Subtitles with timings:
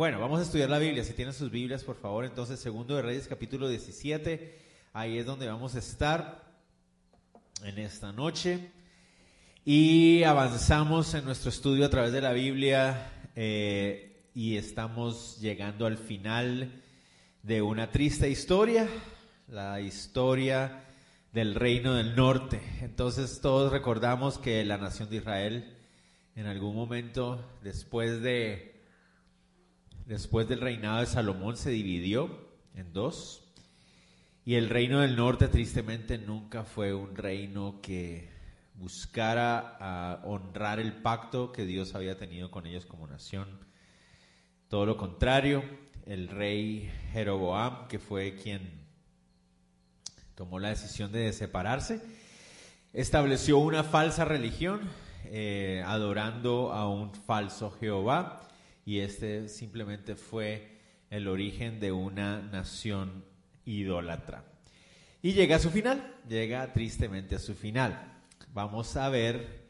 [0.00, 1.04] Bueno, vamos a estudiar la Biblia.
[1.04, 4.58] Si tienen sus Biblias, por favor, entonces, segundo de Reyes, capítulo 17.
[4.94, 6.42] Ahí es donde vamos a estar
[7.62, 8.70] en esta noche.
[9.62, 15.98] Y avanzamos en nuestro estudio a través de la Biblia eh, y estamos llegando al
[15.98, 16.80] final
[17.42, 18.88] de una triste historia,
[19.48, 20.82] la historia
[21.34, 22.62] del reino del norte.
[22.80, 25.76] Entonces todos recordamos que la nación de Israel
[26.36, 28.69] en algún momento después de
[30.10, 32.36] después del reinado de Salomón se dividió
[32.74, 33.44] en dos.
[34.44, 38.28] Y el reino del norte tristemente nunca fue un reino que
[38.74, 43.46] buscara honrar el pacto que Dios había tenido con ellos como nación.
[44.68, 45.62] Todo lo contrario,
[46.06, 48.68] el rey Jeroboam, que fue quien
[50.34, 52.02] tomó la decisión de separarse,
[52.92, 54.80] estableció una falsa religión,
[55.26, 58.39] eh, adorando a un falso Jehová
[58.84, 60.78] y este simplemente fue
[61.10, 63.24] el origen de una nación
[63.64, 64.44] idólatra.
[65.22, 68.22] Y llega a su final, llega tristemente a su final.
[68.54, 69.60] Vamos a ver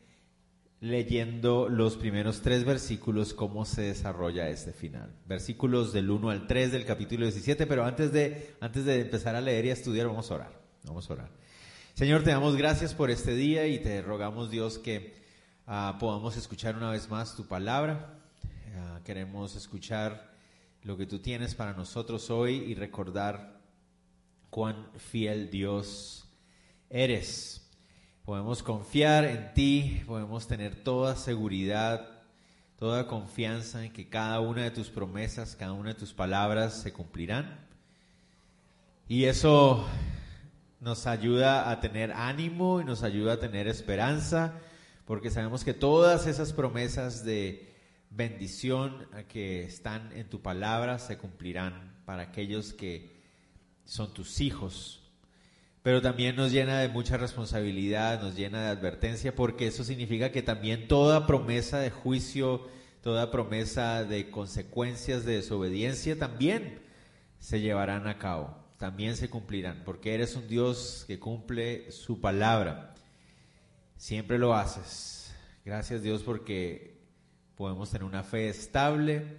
[0.81, 5.13] leyendo los primeros tres versículos cómo se desarrolla este final.
[5.27, 9.41] Versículos del 1 al 3 del capítulo 17, pero antes de, antes de empezar a
[9.41, 10.61] leer y a estudiar, vamos a orar.
[10.85, 11.31] Vamos a orar.
[11.95, 15.15] Señor, te damos gracias por este día y te rogamos, Dios, que
[15.67, 18.20] ah, podamos escuchar una vez más tu palabra
[19.05, 20.31] queremos escuchar
[20.83, 23.61] lo que tú tienes para nosotros hoy y recordar
[24.51, 26.29] cuán fiel Dios
[26.89, 27.71] eres.
[28.25, 32.23] Podemos confiar en ti, podemos tener toda seguridad,
[32.77, 36.93] toda confianza en que cada una de tus promesas, cada una de tus palabras se
[36.93, 37.67] cumplirán.
[39.09, 39.87] Y eso
[40.81, 44.55] nos ayuda a tener ánimo y nos ayuda a tener esperanza,
[45.05, 47.70] porque sabemos que todas esas promesas de
[48.11, 53.21] bendición que están en tu palabra se cumplirán para aquellos que
[53.85, 55.01] son tus hijos.
[55.83, 60.43] Pero también nos llena de mucha responsabilidad, nos llena de advertencia, porque eso significa que
[60.43, 62.69] también toda promesa de juicio,
[63.03, 66.81] toda promesa de consecuencias de desobediencia también
[67.39, 72.95] se llevarán a cabo, también se cumplirán, porque eres un Dios que cumple su palabra.
[73.97, 75.35] Siempre lo haces.
[75.65, 77.00] Gracias Dios porque
[77.61, 79.37] podemos tener una fe estable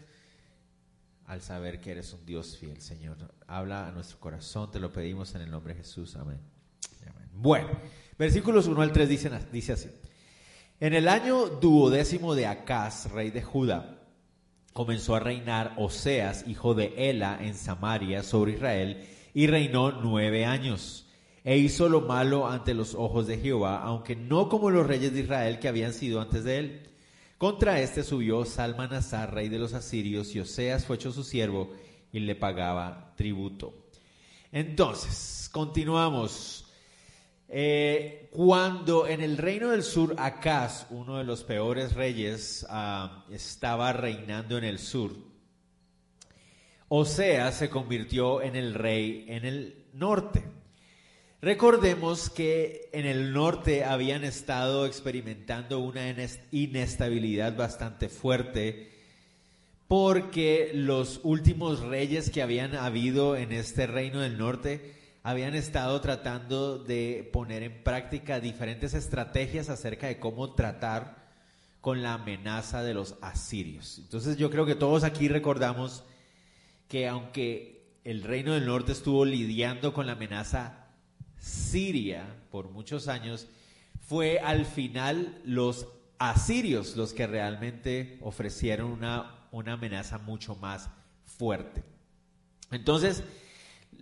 [1.25, 3.17] al saber que eres un Dios fiel, Señor.
[3.47, 6.15] Habla a nuestro corazón, te lo pedimos en el nombre de Jesús.
[6.17, 6.37] Amén.
[7.33, 7.69] Bueno,
[8.19, 9.89] versículos 1 al 3 dicen, dice así.
[10.79, 14.03] En el año duodécimo de Acaz, rey de Judá,
[14.71, 21.07] comenzó a reinar Oseas, hijo de Ela, en Samaria, sobre Israel, y reinó nueve años.
[21.43, 25.21] E hizo lo malo ante los ojos de Jehová, aunque no como los reyes de
[25.21, 26.90] Israel que habían sido antes de él
[27.41, 31.73] contra este subió Salmanasar, rey de los asirios, y Oseas fue hecho su siervo
[32.11, 33.87] y le pagaba tributo.
[34.51, 36.67] Entonces, continuamos.
[37.47, 43.91] Eh, cuando en el reino del sur Acaz, uno de los peores reyes, ah, estaba
[43.91, 45.11] reinando en el sur,
[46.89, 50.43] Oseas se convirtió en el rey en el norte.
[51.41, 56.01] Recordemos que en el norte habían estado experimentando una
[56.51, 58.91] inestabilidad bastante fuerte
[59.87, 64.93] porque los últimos reyes que habían habido en este reino del norte
[65.23, 71.25] habían estado tratando de poner en práctica diferentes estrategias acerca de cómo tratar
[71.81, 73.97] con la amenaza de los asirios.
[73.97, 76.03] Entonces yo creo que todos aquí recordamos
[76.87, 80.80] que aunque el reino del norte estuvo lidiando con la amenaza
[81.41, 83.47] Siria por muchos años,
[83.99, 85.87] fue al final los
[86.19, 90.89] asirios los que realmente ofrecieron una, una amenaza mucho más
[91.25, 91.83] fuerte.
[92.69, 93.23] Entonces,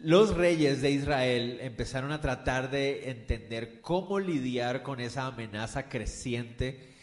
[0.01, 6.93] los reyes de Israel empezaron a tratar de entender cómo lidiar con esa amenaza creciente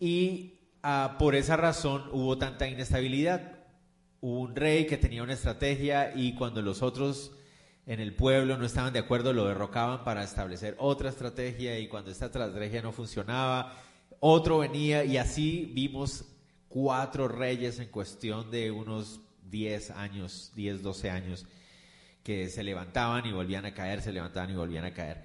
[0.00, 3.58] y ah, por esa razón hubo tanta inestabilidad.
[4.22, 7.32] Hubo un rey que tenía una estrategia y cuando los otros
[7.86, 12.10] en el pueblo no estaban de acuerdo, lo derrocaban para establecer otra estrategia y cuando
[12.10, 13.76] esta estrategia no funcionaba,
[14.20, 16.24] otro venía y así vimos
[16.68, 19.20] cuatro reyes en cuestión de unos
[19.50, 21.46] 10 años, 10, 12 años,
[22.22, 25.24] que se levantaban y volvían a caer, se levantaban y volvían a caer.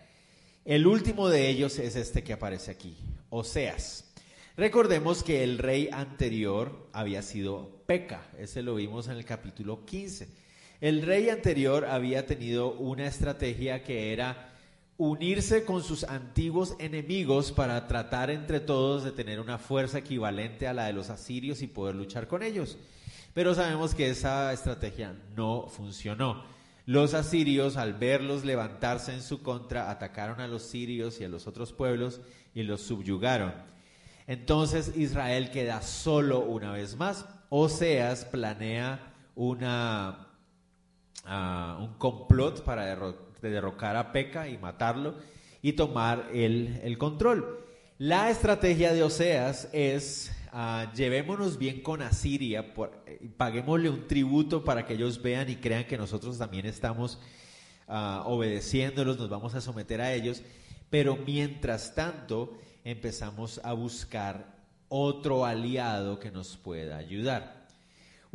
[0.65, 2.97] El último de ellos es este que aparece aquí,
[3.29, 4.11] Oseas.
[4.57, 10.46] Recordemos que el rey anterior había sido Peca, ese lo vimos en el capítulo 15.
[10.79, 14.53] El rey anterior había tenido una estrategia que era
[14.97, 20.73] unirse con sus antiguos enemigos para tratar entre todos de tener una fuerza equivalente a
[20.73, 22.77] la de los asirios y poder luchar con ellos.
[23.33, 26.43] Pero sabemos que esa estrategia no funcionó.
[26.87, 31.45] Los asirios, al verlos levantarse en su contra, atacaron a los sirios y a los
[31.45, 32.21] otros pueblos
[32.55, 33.53] y los subyugaron.
[34.25, 37.25] Entonces Israel queda solo una vez más.
[37.49, 40.26] Oseas planea una,
[41.25, 42.97] ah, un complot para
[43.41, 45.15] derrocar a Peca y matarlo
[45.61, 47.65] y tomar el, control.
[47.97, 53.03] La estrategia de Oseas es Ah, llevémonos bien con Asiria, por,
[53.37, 57.19] paguémosle un tributo para que ellos vean y crean que nosotros también estamos
[57.87, 60.41] uh, obedeciéndolos, nos vamos a someter a ellos,
[60.89, 64.57] pero mientras tanto empezamos a buscar
[64.89, 67.66] otro aliado que nos pueda ayudar,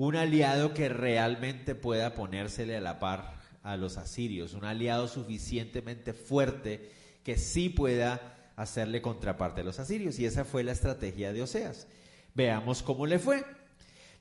[0.02, 6.12] un aliado que realmente pueda ponérsele a la par a los asirios, un aliado suficientemente
[6.12, 6.90] fuerte
[7.22, 10.19] que sí pueda hacerle contraparte a los asirios.
[10.19, 11.87] Y esa fue la estrategia de Oseas.
[12.34, 13.44] Veamos cómo le fue.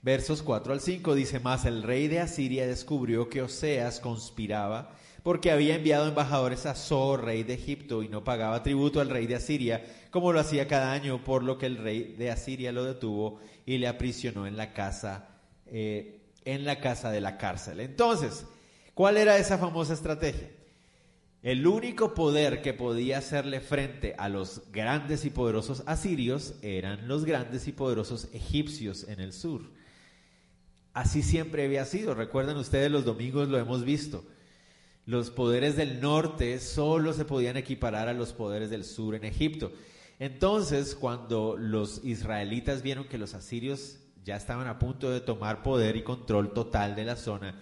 [0.04, 5.50] Versos 4 al 5 dice más, el rey de Asiria descubrió que Oseas conspiraba porque
[5.50, 9.36] había enviado embajadores a So, rey de Egipto, y no pagaba tributo al rey de
[9.36, 13.40] Asiria, como lo hacía cada año, por lo que el rey de Asiria lo detuvo
[13.66, 15.31] y le aprisionó en la casa,
[15.72, 17.80] eh, en la casa de la cárcel.
[17.80, 18.46] Entonces,
[18.94, 20.50] ¿cuál era esa famosa estrategia?
[21.42, 27.26] El único poder que podía hacerle frente a los grandes y poderosos asirios eran los
[27.26, 29.64] grandes y poderosos egipcios en el sur.
[30.94, 32.14] Así siempre había sido.
[32.14, 34.24] Recuerden ustedes, los domingos lo hemos visto.
[35.08, 39.72] Los poderes del norte solo se podían equiparar a los poderes del sur en Egipto.
[40.20, 45.96] Entonces, cuando los israelitas vieron que los asirios ya estaban a punto de tomar poder
[45.96, 47.60] y control total de la zona,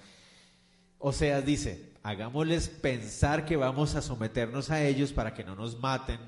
[0.97, 6.19] Oseas dice, hagámosles pensar que vamos a someternos a ellos para que no nos maten,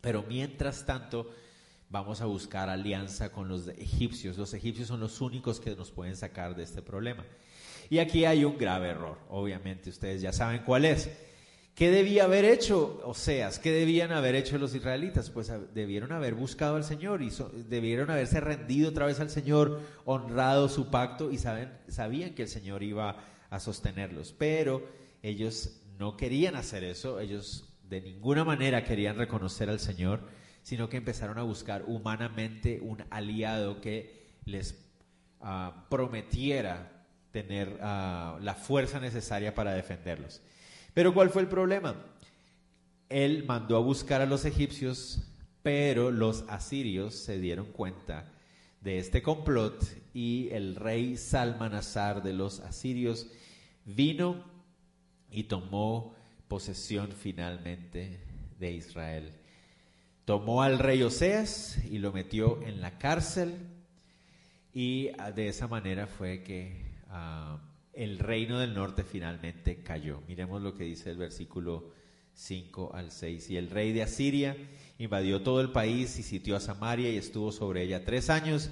[0.00, 1.30] pero mientras tanto
[1.90, 4.38] vamos a buscar alianza con los egipcios.
[4.38, 7.24] Los egipcios son los únicos que nos pueden sacar de este problema.
[7.90, 11.10] Y aquí hay un grave error, obviamente ustedes ya saben cuál es.
[11.74, 13.58] ¿Qué debía haber hecho Oseas?
[13.58, 15.30] ¿Qué debían haber hecho los israelitas?
[15.30, 17.30] Pues debieron haber buscado al Señor y
[17.68, 22.82] debieron haberse rendido otra vez al Señor, honrado su pacto y sabían que el Señor
[22.82, 23.16] iba
[23.48, 24.34] a sostenerlos.
[24.36, 24.86] Pero
[25.22, 30.20] ellos no querían hacer eso, ellos de ninguna manera querían reconocer al Señor,
[30.62, 34.78] sino que empezaron a buscar humanamente un aliado que les
[35.40, 40.42] ah, prometiera tener ah, la fuerza necesaria para defenderlos.
[40.94, 41.96] Pero ¿cuál fue el problema?
[43.08, 45.22] Él mandó a buscar a los egipcios,
[45.62, 48.30] pero los asirios se dieron cuenta
[48.80, 53.28] de este complot y el rey Salmanasar de los asirios
[53.84, 54.44] vino
[55.30, 56.14] y tomó
[56.48, 58.20] posesión finalmente
[58.58, 59.32] de Israel.
[60.24, 63.54] Tomó al rey Oseas y lo metió en la cárcel
[64.72, 66.76] y ah, de esa manera fue que
[67.08, 67.58] ah,
[67.92, 70.22] el reino del norte finalmente cayó.
[70.26, 71.92] Miremos lo que dice el versículo
[72.34, 73.50] 5 al 6.
[73.50, 74.56] Y el rey de Asiria
[74.98, 78.70] invadió todo el país y sitió a Samaria y estuvo sobre ella tres años.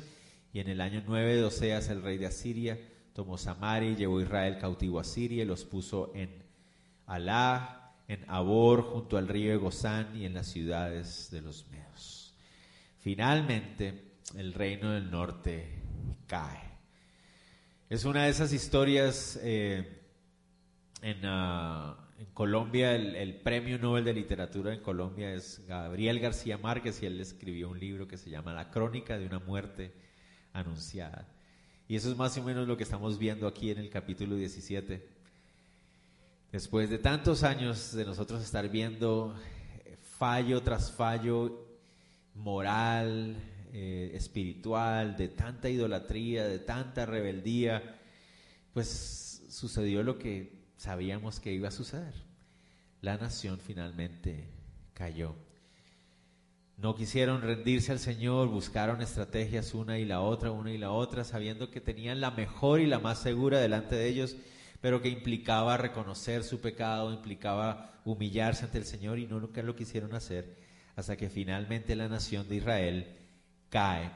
[0.52, 2.78] Y en el año 9 de Oseas el rey de Asiria
[3.12, 6.42] tomó Samaria y llevó a Israel cautivo a Siria y los puso en
[7.06, 12.34] Alá, en Abor, junto al río de Gozán y en las ciudades de los Medos.
[12.98, 15.82] Finalmente, el reino del norte
[16.26, 16.69] cae.
[17.90, 19.84] Es una de esas historias eh,
[21.24, 27.06] ah, en, Colombia, el, premio Nobel de Literatura en Colombia es Gabriel García Márquez y
[27.06, 29.92] él escribió un libro que se llama La Crónica de una muerte
[30.52, 31.26] anunciada.
[31.88, 35.08] Y eso es más o menos lo que estamos viendo aquí en el capítulo 17.
[36.52, 39.34] Después de tantos años de nosotros estar viendo
[39.84, 41.66] eh, fallo tras fallo
[42.36, 43.34] moral,
[43.72, 47.98] eh, espiritual, de tanta idolatría, de tanta rebeldía,
[48.72, 52.14] pues sucedió lo que sabíamos que iba a suceder.
[53.00, 54.48] La nación finalmente
[54.92, 55.36] cayó.
[56.76, 61.24] No quisieron rendirse al Señor, buscaron estrategias una y la otra, una y la otra,
[61.24, 64.36] sabiendo que tenían la mejor y la más segura delante de ellos,
[64.80, 69.76] pero que implicaba reconocer su pecado, implicaba humillarse ante el Señor y no nunca lo
[69.76, 70.56] quisieron hacer,
[70.96, 73.19] hasta que finalmente la nación de Israel
[73.70, 74.10] cae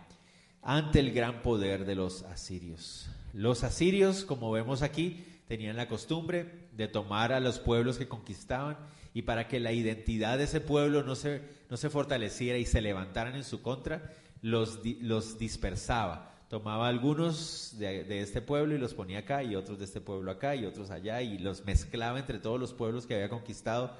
[0.63, 3.09] ante el gran poder de los asirios.
[3.33, 8.77] Los asirios, como vemos aquí, tenían la costumbre de tomar a los pueblos que conquistaban
[9.13, 12.81] y para que la identidad de ese pueblo no se, no se fortaleciera y se
[12.81, 16.33] levantaran en su contra, los, los dispersaba.
[16.49, 20.31] Tomaba algunos de, de, este pueblo y los ponía acá y otros de este pueblo
[20.31, 23.97] acá y otros allá y los mezclaba entre todos los pueblos que había conquistado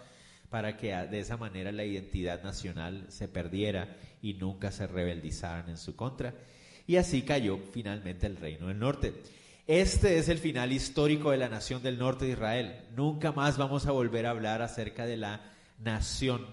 [0.55, 5.77] para que de esa manera la identidad nacional se perdiera y nunca se rebeldizaran en
[5.77, 6.33] su contra.
[6.87, 9.15] y así cayó finalmente el reino del norte.
[9.67, 12.77] Este es el final histórico de la nación del norte de Israel.
[12.95, 15.41] Nunca más vamos a volver a hablar acerca de la
[15.81, 16.47] nación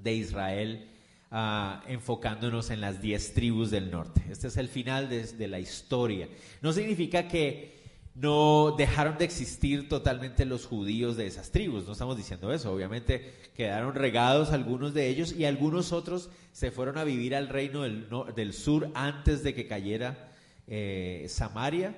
[0.00, 0.88] de Israel
[1.32, 4.22] ah, enfocándonos en las diez tribus del norte.
[4.30, 6.28] Este es el final de la historia.
[6.62, 7.77] No significa que
[8.14, 13.32] no dejaron de existir totalmente los judíos de esas tribus, no estamos diciendo eso, obviamente
[13.54, 18.52] quedaron regados algunos de ellos y algunos otros se fueron a vivir al reino del,
[18.52, 20.32] sur antes de que cayera
[20.66, 21.94] eh, Samaria,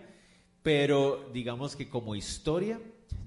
[0.63, 2.79] pero digamos que como historia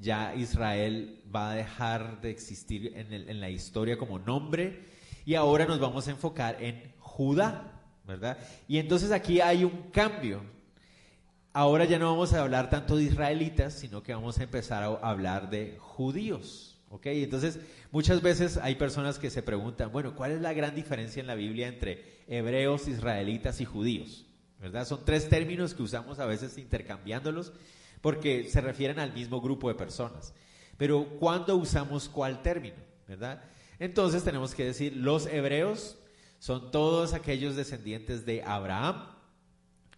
[0.01, 4.85] ya Israel va a dejar de existir en, en la historia como nombre.
[5.25, 8.37] Y ahora nos vamos a enfocar en Judá, ¿verdad?
[8.67, 10.41] Y entonces aquí hay un cambio,
[11.53, 14.87] ahora ya no vamos a hablar tanto de israelitas, sino que vamos a empezar a
[14.87, 16.71] hablar de judíos.
[16.89, 17.07] ¿Ok?
[17.07, 17.59] Entonces,
[17.91, 21.33] muchas veces hay personas que se preguntan, bueno, ¿cuál es la gran diferencia en la
[21.33, 24.25] Biblia entre hebreos, israelitas y judíos?
[24.59, 24.87] ¿Verdad?
[24.87, 27.51] Son tres términos que usamos a veces intercambiándolos
[28.01, 30.33] porque se refieren al mismo grupo de personas.
[30.77, 32.77] Pero ¿cuándo usamos cuál término?
[33.07, 33.43] ¿Verdad?
[33.79, 35.97] Entonces tenemos que decir, los hebreos
[36.39, 39.07] son todos aquellos descendientes de Abraham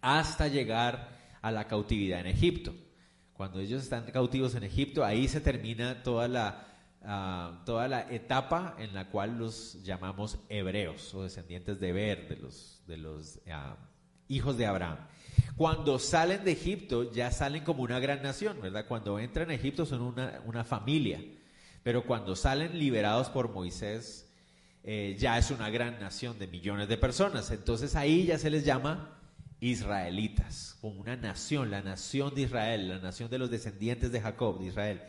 [0.00, 2.74] hasta llegar a la cautividad en Egipto.
[3.32, 6.66] Cuando ellos están cautivos en Egipto, ahí se termina toda la,
[7.02, 12.28] ah, toda la etapa en la cual los llamamos hebreos o descendientes de Ber,
[12.86, 13.76] de los, ah,
[14.28, 14.98] hijos de Abraham.
[15.56, 18.86] Cuando salen de Egipto, ya salen como una gran nación, ¿verdad?
[18.88, 21.22] Cuando entran a Egipto son una, una familia,
[21.82, 24.26] pero cuando salen liberados por Moisés,
[24.88, 27.50] eh, ya es una gran nación de millones de personas.
[27.50, 29.15] Entonces ahí ya se les llama
[29.60, 34.58] israelitas, como una nación, la nación de Israel, la nación de los descendientes de Jacob,
[34.60, 35.00] de Israel.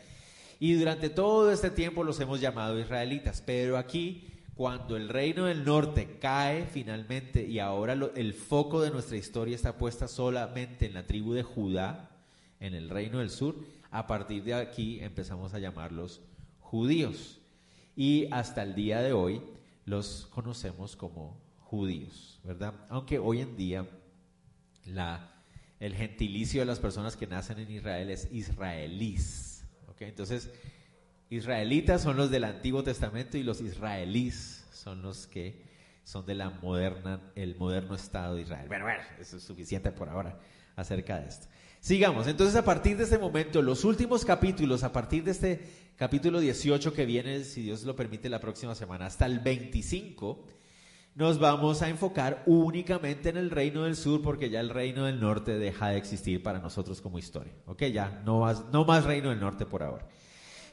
[0.60, 5.64] Y durante todo este tiempo los hemos llamado israelitas, pero aquí, cuando el reino del
[5.64, 11.06] norte cae finalmente y ahora el foco de nuestra historia está puesta solamente en la
[11.06, 12.10] tribu de Judá,
[12.58, 13.54] en el reino del sur,
[13.90, 16.20] a partir de aquí empezamos a llamarlos
[16.60, 17.38] judíos.
[17.94, 19.40] Y hasta el día de hoy
[19.84, 22.74] los conocemos como judíos, ¿verdad?
[22.88, 23.86] Aunque hoy en día
[24.88, 25.42] la,
[25.80, 29.64] el gentilicio de las personas que nacen en Israel es israelíes.
[30.00, 30.50] Entonces,
[31.30, 35.62] israelitas son los del Antiguo Testamento y los israelíes son los que
[36.04, 38.68] son de la moderna, el moderno Estado de Israel.
[38.68, 40.38] Bueno, bueno, eso es suficiente por ahora
[40.76, 41.48] acerca de esto.
[41.80, 45.60] Sigamos, entonces a partir de este momento, los últimos capítulos, a partir de este
[45.96, 50.44] capítulo 18 que viene, si Dios lo permite, la próxima semana, hasta el 25,
[51.18, 55.18] nos vamos a enfocar únicamente en el reino del sur porque ya el reino del
[55.18, 57.52] norte deja de existir para nosotros como historia.
[57.66, 60.06] Ok, ya no más, más reino del norte por ahora.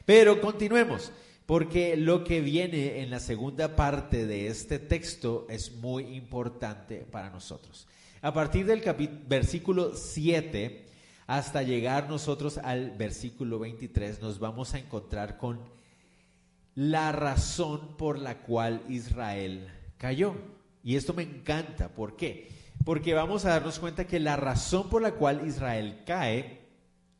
[0.04, 1.10] Pero continuemos,
[1.46, 7.28] porque lo que viene en la segunda parte de este texto es muy importante para
[7.28, 7.88] nosotros.
[8.22, 8.84] A partir del
[9.26, 10.86] versículo 7
[11.26, 15.58] hasta llegar nosotros al versículo 23 nos vamos a encontrar con
[16.76, 20.34] la razón por la cual Israel cayó.
[20.82, 21.88] Y esto me encanta.
[21.88, 22.48] ¿Por qué?
[22.84, 26.60] Porque vamos a darnos cuenta que la razón por la cual Israel cae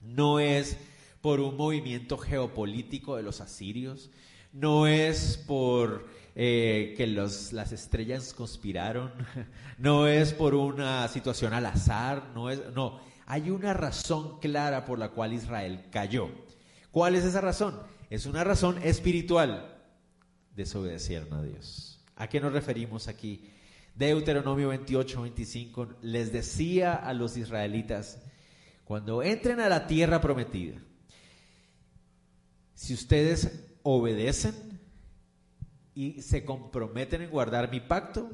[0.00, 0.78] no es
[1.21, 4.11] por un movimiento geopolítico de los asirios,
[4.52, 6.06] no es por
[6.37, 9.12] eh, que las estrellas conspiraron,
[9.78, 15.00] no es por una situación al azar, no es, no, hay una razón clara por
[15.00, 16.30] la cual Israel cayó.
[16.92, 17.80] ¿Cuál es esa razón?
[18.09, 19.83] Es una razón espiritual.
[20.54, 21.96] Desobedecieron a Dios.
[22.16, 23.50] ¿A qué nos referimos aquí?
[23.94, 28.18] Deuteronomio 28, 25 les decía a los israelitas,
[28.85, 30.76] cuando entren a la tierra prometida,
[32.75, 34.54] si ustedes obedecen
[35.94, 38.30] y se comprometen en guardar mi pacto,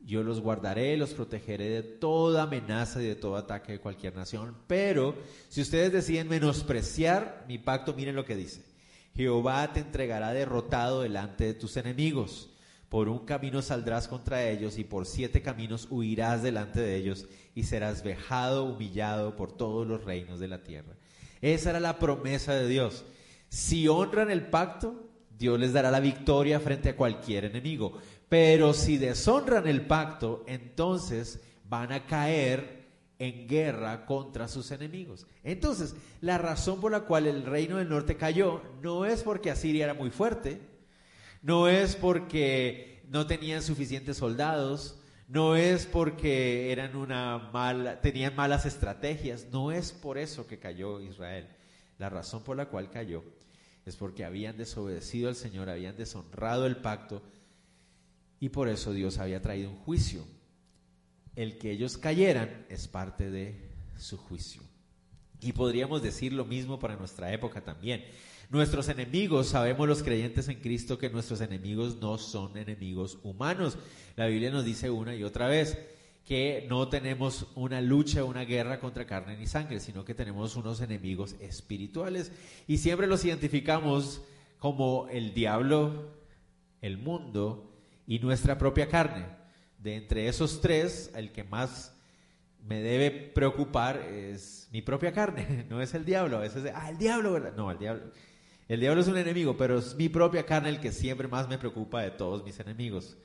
[0.00, 4.56] yo los guardaré, los protegeré de toda amenaza y de todo ataque de cualquier nación.
[4.66, 5.16] Pero
[5.48, 8.62] si ustedes deciden menospreciar mi pacto, miren lo que dice.
[9.16, 12.53] Jehová te entregará derrotado delante de tus enemigos
[12.88, 17.64] por un camino saldrás contra ellos y por siete caminos huirás delante de ellos y
[17.64, 20.94] serás vejado, humillado por todos los reinos de la tierra.
[21.40, 23.04] Esa era la promesa de Dios.
[23.48, 27.98] Si honran el pacto, Dios les dará la victoria frente a cualquier enemigo.
[28.28, 32.84] Pero si deshonran el pacto, entonces van a caer
[33.18, 35.26] en guerra contra sus enemigos.
[35.42, 39.84] Entonces, la razón por la cual el reino del norte cayó no es porque Asiria
[39.84, 40.60] era muy fuerte,
[41.44, 44.98] no es porque no tenían suficientes soldados,
[45.28, 51.02] no es porque eran una mala, tenían malas estrategias, no es por eso que cayó
[51.02, 51.46] Israel.
[51.98, 53.22] La razón por la cual cayó
[53.84, 57.22] es porque habían desobedecido al Señor, habían deshonrado el pacto
[58.40, 60.24] y por eso Dios había traído un juicio.
[61.36, 64.62] el que ellos cayeran es parte de su juicio.
[65.40, 68.04] Y podríamos decir lo mismo para nuestra época también.
[68.54, 73.76] Nuestros enemigos, sabemos los creyentes en Cristo que nuestros enemigos no son enemigos humanos.
[74.14, 75.76] La Biblia nos dice una y otra vez
[76.24, 80.80] que no tenemos una lucha, una guerra contra carne ni sangre, sino que tenemos unos
[80.80, 82.30] enemigos espirituales
[82.68, 84.22] y siempre los identificamos
[84.60, 86.12] como el diablo,
[86.80, 87.72] el mundo
[88.06, 89.26] y nuestra propia carne.
[89.80, 91.92] De entre esos tres, el que más
[92.64, 96.36] me debe preocupar es mi propia carne, no es el diablo.
[96.36, 97.54] A veces, ah, el diablo, ¿verdad?
[97.56, 98.12] No, el diablo.
[98.68, 101.58] El diablo es un enemigo, pero es mi propia carne el que siempre más me
[101.58, 103.16] preocupa de todos mis enemigos.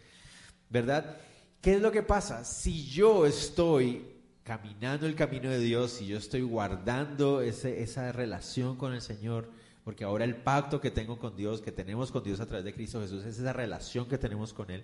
[0.69, 1.17] ¿Verdad?
[1.61, 2.43] ¿Qué es lo que pasa?
[2.43, 4.05] Si yo estoy
[4.43, 9.49] caminando el camino de Dios, si yo estoy guardando ese, esa relación con el Señor,
[9.83, 12.73] porque ahora el pacto que tengo con Dios, que tenemos con Dios a través de
[12.73, 14.83] Cristo Jesús, es esa relación que tenemos con Él.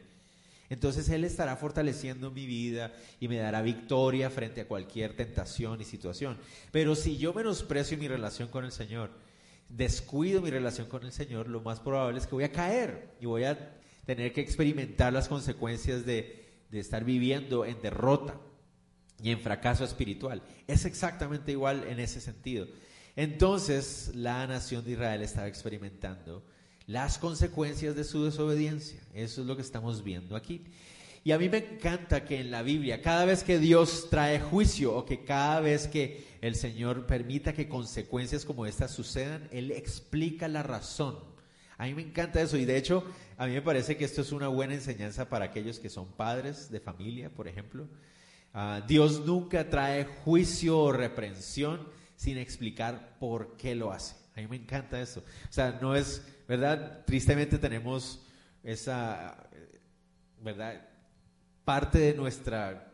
[0.69, 5.83] Entonces Él estará fortaleciendo mi vida y me dará victoria frente a cualquier tentación y
[5.83, 6.38] situación.
[6.71, 9.12] Pero si yo menosprecio mi relación con el Señor,
[9.69, 13.25] descuido mi relación con el Señor, lo más probable es que voy a caer y
[13.25, 18.38] voy a tener que experimentar las consecuencias de, estar viviendo en derrota
[19.24, 20.43] y en fracaso espiritual.
[20.67, 22.67] Es exactamente igual en ese sentido.
[23.15, 26.43] Entonces la nación de Israel estaba experimentando
[26.86, 29.00] las consecuencias de su desobediencia.
[29.13, 30.65] Eso es lo que estamos viendo aquí.
[31.25, 34.96] Y a mí me encanta que en la Biblia, cada vez que Dios trae juicio
[34.96, 40.48] o que cada vez que el Señor permita que consecuencias como estas sucedan, Él explica
[40.48, 41.17] la razón.
[41.79, 43.03] A mí me encanta eso y de hecho
[43.38, 46.70] a mí me parece que esto es una buena enseñanza para aquellos que son padres
[46.70, 47.88] de familia, por ejemplo.
[48.53, 54.15] Ah, Dios nunca trae juicio o reprensión sin explicar por qué lo hace.
[54.36, 55.22] A mí me encanta eso.
[55.50, 57.03] O sea, no es, ¿verdad?
[57.03, 58.24] Tristemente tenemos
[58.63, 59.50] esa,
[60.39, 60.94] ¿verdad?
[61.65, 62.93] Parte de nuestra,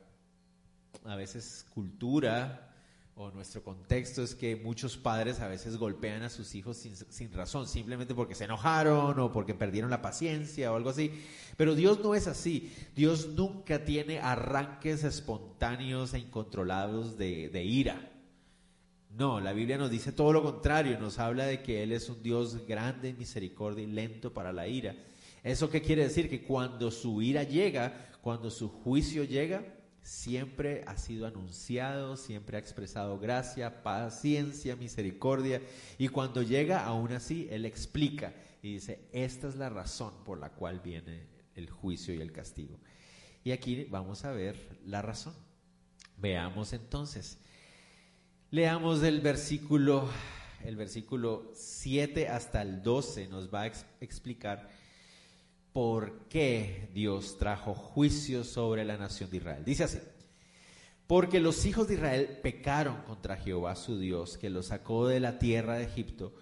[1.04, 2.70] a veces, cultura
[3.16, 7.34] o nuestro contexto es que muchos padres a veces golpean a sus hijos sin, sin,
[7.34, 11.12] razón, simplemente porque se enojaron o porque perdieron la paciencia o algo así.
[11.58, 12.74] Pero Dios no es así.
[12.96, 18.10] Dios nunca tiene arranques espontáneos e incontrolados de, ira.
[19.10, 22.24] No, la Biblia nos dice todo lo contrario, nos habla de que Él es un
[22.24, 24.96] Dios grande misericordia y lento para la ira.
[25.44, 26.30] ¿Eso qué quiere decir?
[26.30, 29.64] Que cuando su ira llega, cuando su juicio llega,
[30.02, 35.62] siempre ha sido anunciado, siempre ha expresado gracia, paciencia, misericordia,
[35.98, 40.50] y cuando llega, aún así, Él explica y dice, esta es la razón por la
[40.50, 42.80] cual viene el juicio y el castigo.
[43.44, 45.34] Y aquí vamos a ver la razón.
[46.18, 47.40] Veamos entonces.
[48.52, 50.08] Leamos del versículo,
[50.64, 54.70] el versículo 7 hasta el 12 nos va a explicar
[55.74, 59.66] por qué Dios trajo juicio sobre la nación de Israel.
[59.66, 60.00] Dice así,
[61.08, 65.40] porque los hijos de Israel pecaron contra Jehová su Dios, que los sacó de la
[65.40, 66.34] tierra de Egipto,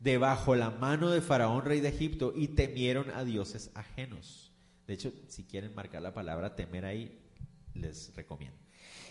[0.00, 4.52] debajo la mano de Faraón, rey de Egipto, y temieron a dioses ajenos.
[4.86, 7.20] De hecho, si quieren marcar la palabra temer ahí,
[7.74, 8.66] les recomiendo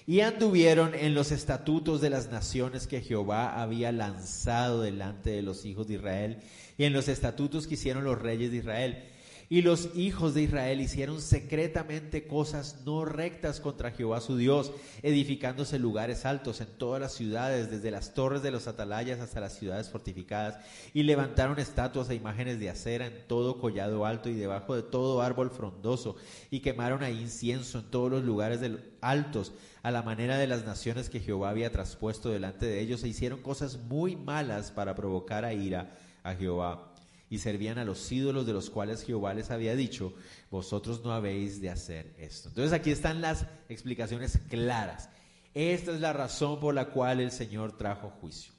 [0.07, 5.65] y anduvieron en los estatutos de las naciones que Jehová había lanzado delante de los
[5.65, 6.38] hijos de Israel
[6.77, 9.03] y en los estatutos que hicieron los reyes de Israel
[9.49, 14.71] y los hijos de Israel hicieron secretamente cosas no rectas contra Jehová su Dios,
[15.03, 19.58] edificándose lugares altos en todas las ciudades, desde las torres de los atalayas hasta las
[19.58, 20.58] ciudades fortificadas,
[20.93, 25.21] y levantaron estatuas e imágenes de acera en todo collado alto y debajo de todo
[25.21, 26.15] árbol frondoso,
[26.49, 28.62] y quemaron ahí incienso en todos los lugares
[29.01, 29.53] altos,
[29.84, 33.41] a la manera de las naciones que Jehová había traspuesto delante de ellos, e hicieron
[33.41, 35.91] cosas muy malas para provocar a ira
[36.23, 36.94] a Jehová
[37.35, 40.13] y servían a los ídolos de los cuales Jehová les había dicho,
[40.49, 42.47] vosotros no habéis de hacer esto.
[42.47, 45.09] Entonces aquí están las explicaciones claras.
[45.53, 48.53] Esta es la razón por la cual el Señor trajo juicio.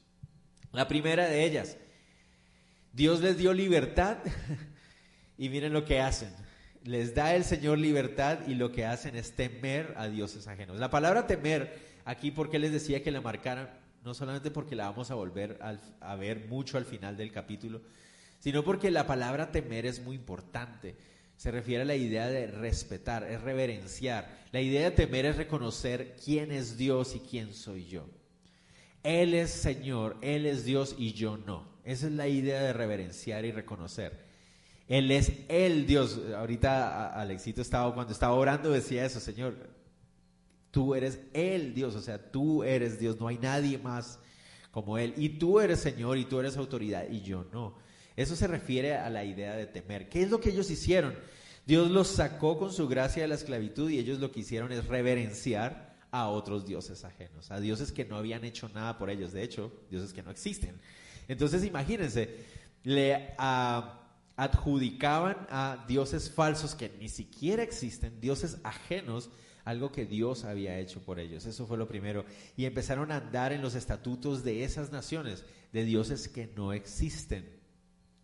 [0.72, 1.78] La primera de ellas,
[2.92, 4.18] Dios les dio libertad
[5.38, 6.28] y miren lo que hacen.
[6.84, 10.78] Les da el Señor libertad y lo que hacen es temer a dioses ajenos.
[10.78, 13.70] La palabra temer, aquí porque les decía que la marcaran,
[14.04, 15.58] no solamente porque la vamos a volver
[16.00, 17.80] a ver mucho al final del capítulo,
[18.46, 20.94] sino porque la palabra temer es muy importante.
[21.36, 24.38] Se refiere a la idea de respetar, es reverenciar.
[24.52, 28.06] La idea de temer es reconocer quién es Dios y quién soy yo.
[29.02, 31.66] Él es Señor, Él es Dios y yo no.
[31.82, 34.16] Esa es la idea de reverenciar y reconocer.
[34.86, 36.20] Él es el Dios.
[36.36, 39.56] Ahorita Alexito estaba, cuando estaba orando, decía eso, Señor,
[40.70, 44.20] tú eres el Dios, o sea, tú eres Dios, no hay nadie más
[44.70, 45.14] como Él.
[45.16, 47.84] Y tú eres Señor y tú eres autoridad y yo no.
[48.16, 50.08] Eso se refiere a la idea de temer.
[50.08, 51.14] ¿Qué es lo que ellos hicieron?
[51.66, 54.86] Dios los sacó con su gracia de la esclavitud y ellos lo que hicieron es
[54.86, 59.42] reverenciar a otros dioses ajenos, a dioses que no habían hecho nada por ellos, de
[59.42, 60.80] hecho, dioses que no existen.
[61.28, 62.44] Entonces imagínense,
[62.84, 63.34] le
[64.36, 69.28] adjudicaban a dioses falsos que ni siquiera existen, dioses ajenos,
[69.64, 71.44] algo que Dios había hecho por ellos.
[71.44, 72.24] Eso fue lo primero.
[72.56, 77.44] Y empezaron a andar en los estatutos de esas naciones, de dioses que no existen.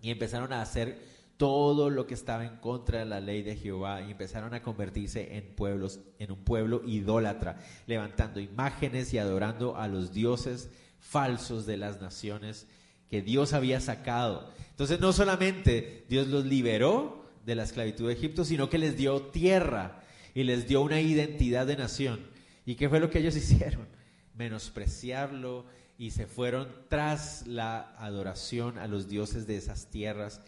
[0.03, 0.99] Y empezaron a hacer
[1.37, 5.37] todo lo que estaba en contra de la ley de Jehová y empezaron a convertirse
[5.37, 11.79] en pueblos, en un pueblo idólatra, levantando imágenes y adorando a los dioses falsos de
[11.79, 12.69] las naciones
[13.11, 14.53] que Dios había sacado.
[14.71, 19.21] Entonces no solamente Dios los liberó de la esclavitud de Egipto, sino que les dio
[19.23, 20.01] tierra
[20.35, 22.21] y les dio una identidad de nación.
[22.65, 23.89] ¿Y qué fue lo que ellos hicieron?
[24.35, 25.67] Menospreciarlo
[25.99, 30.41] y se fueron tras la adoración a los dioses de esas tierras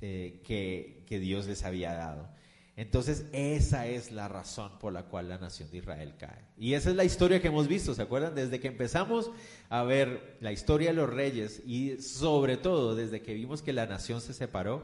[0.00, 2.28] eh, que, que Dios les había dado.
[2.76, 6.44] Entonces, esa es la razón por la cual la nación de Israel cae.
[6.58, 8.34] Y esa es la historia que hemos visto, ¿se acuerdan?
[8.34, 9.30] Desde que empezamos
[9.68, 13.86] a ver la historia de los reyes y sobre todo desde que vimos que la
[13.86, 14.82] nación se separó,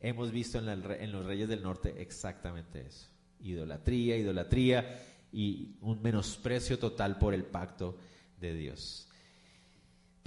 [0.00, 3.08] hemos visto en, los reyes del norte exactamente eso.
[3.40, 5.02] Idolatría, idolatría
[5.32, 7.98] y un menosprecio total por el pacto
[8.40, 9.07] de Dios.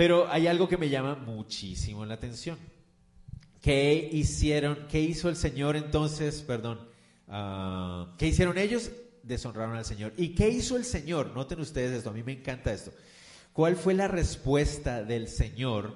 [0.01, 2.57] Pero hay algo que me llama muchísimo la atención.
[3.61, 4.87] ¿Qué hicieron?
[4.89, 6.41] ¿Qué hizo el Señor entonces?
[6.41, 6.79] Perdón.
[7.27, 8.89] Ah, ¿Qué hicieron ellos?
[9.21, 10.11] Deshonraron al Señor.
[10.17, 11.35] ¿Y qué hizo el Señor?
[11.35, 12.91] Noten ustedes esto, a mí me encanta esto.
[13.53, 15.95] ¿Cuál fue la respuesta del Señor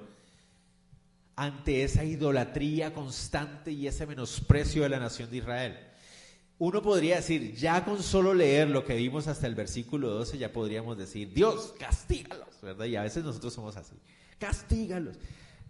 [1.35, 5.79] ante esa idolatría constante y ese menosprecio de la nación de Israel?
[6.57, 10.53] Uno podría decir, ya con solo leer lo que vimos hasta el versículo 12, ya
[10.53, 12.85] podríamos decir, Dios, castígalos, ¿verdad?
[12.85, 13.95] Y a veces nosotros somos así,
[14.39, 15.17] castígalos.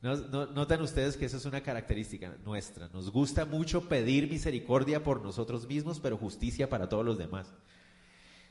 [0.01, 2.89] Notan ustedes que eso es una característica nuestra.
[2.89, 7.47] Nos gusta mucho pedir misericordia por nosotros mismos, pero justicia para todos los demás.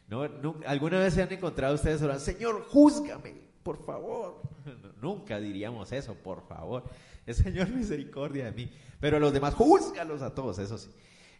[0.08, 0.22] ¿No?
[0.66, 4.42] ¿Alguna vez se han encontrado ustedes orando, Señor, júzgame, por favor?
[5.00, 6.82] Nunca diríamos eso, por favor.
[7.24, 8.70] Es Señor, misericordia de mí.
[8.98, 10.90] Pero a los demás, júzgalos a todos, eso sí.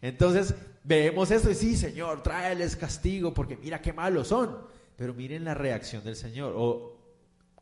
[0.01, 4.57] Entonces, vemos esto y sí, Señor, tráeles castigo, porque mira qué malos son.
[4.95, 6.53] Pero miren la reacción del Señor.
[6.55, 6.97] O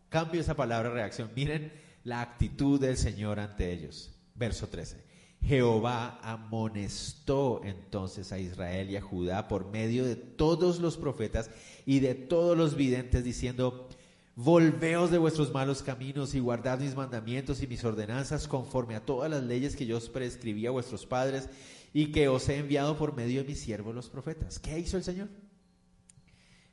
[0.09, 1.31] cambio esa palabra reacción.
[1.35, 1.71] Miren
[2.03, 4.11] la actitud del Señor ante ellos.
[4.35, 5.03] Verso 13.
[5.41, 11.49] Jehová amonestó entonces a Israel y a Judá por medio de todos los profetas
[11.85, 13.89] y de todos los videntes, diciendo,
[14.35, 19.29] Volveos de vuestros malos caminos y guardad mis mandamientos y mis ordenanzas conforme a todas
[19.29, 21.49] las leyes que yo prescribí a vuestros padres
[21.93, 24.59] y que os he enviado por medio de mis siervos los profetas.
[24.59, 25.29] ¿Qué hizo el Señor?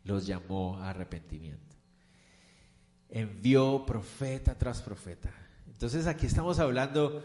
[0.05, 1.71] Los llamó a arrepentimiento
[3.11, 5.33] envió profeta tras profeta.
[5.67, 7.25] Entonces aquí estamos hablando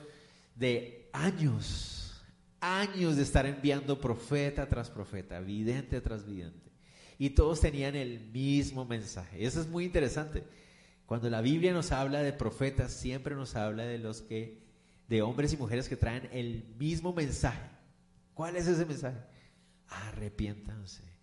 [0.56, 2.24] de años,
[2.60, 6.72] años de estar enviando profeta tras profeta, vidente tras vidente.
[7.18, 9.46] Y todos tenían el mismo mensaje.
[9.46, 10.44] Eso es muy interesante.
[11.06, 14.60] Cuando la Biblia nos habla de profetas, siempre nos habla de los que,
[15.08, 17.70] de hombres y mujeres que traen el mismo mensaje.
[18.36, 19.18] ¿Cuál es ese mensaje?
[19.88, 21.16] Arrepiéntanse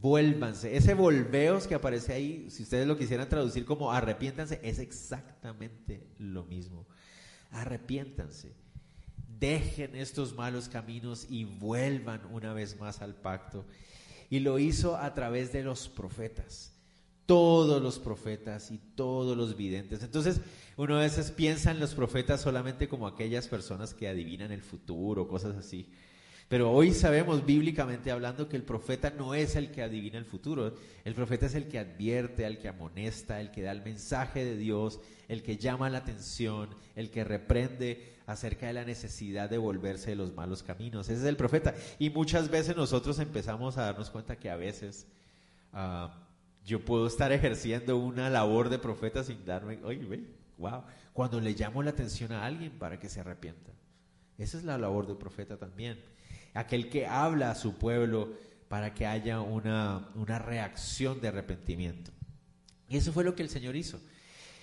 [0.00, 0.76] vuélvanse.
[0.76, 6.44] Ese volveos que aparece ahí, si ustedes lo quisieran traducir como arrepiéntanse, es exactamente lo
[6.44, 6.86] mismo.
[7.50, 8.54] Arrepiéntanse.
[9.38, 13.64] Dejen estos malos caminos y vuelvan una vez más al pacto.
[14.30, 16.74] Y lo hizo a través de los profetas.
[17.26, 20.02] Todos los profetas y todos los videntes.
[20.02, 20.40] Entonces,
[20.76, 25.28] uno a veces piensa en los profetas solamente como aquellas personas que adivinan el futuro,
[25.28, 25.90] cosas así.
[26.48, 30.74] Pero hoy sabemos bíblicamente hablando que el profeta no es el que adivina el futuro,
[31.04, 34.56] el profeta es el que advierte, el que amonesta, el que da el mensaje de
[34.56, 40.10] Dios, el que llama la atención, el que reprende acerca de la necesidad de volverse
[40.10, 41.10] de los malos caminos.
[41.10, 41.74] Ese es el profeta.
[41.98, 45.06] Y muchas veces nosotros empezamos a darnos cuenta que a veces
[45.74, 46.18] ah,
[46.64, 50.24] yo puedo estar ejerciendo una labor de profeta sin darme, oye,
[50.56, 50.82] wow,
[51.12, 53.70] cuando le llamo la atención a alguien para que se arrepienta.
[54.38, 55.98] Esa es la labor del profeta también
[56.54, 58.34] aquel que habla a su pueblo
[58.68, 62.10] para que haya una, una reacción de arrepentimiento.
[62.88, 64.00] Y eso fue lo que el Señor hizo.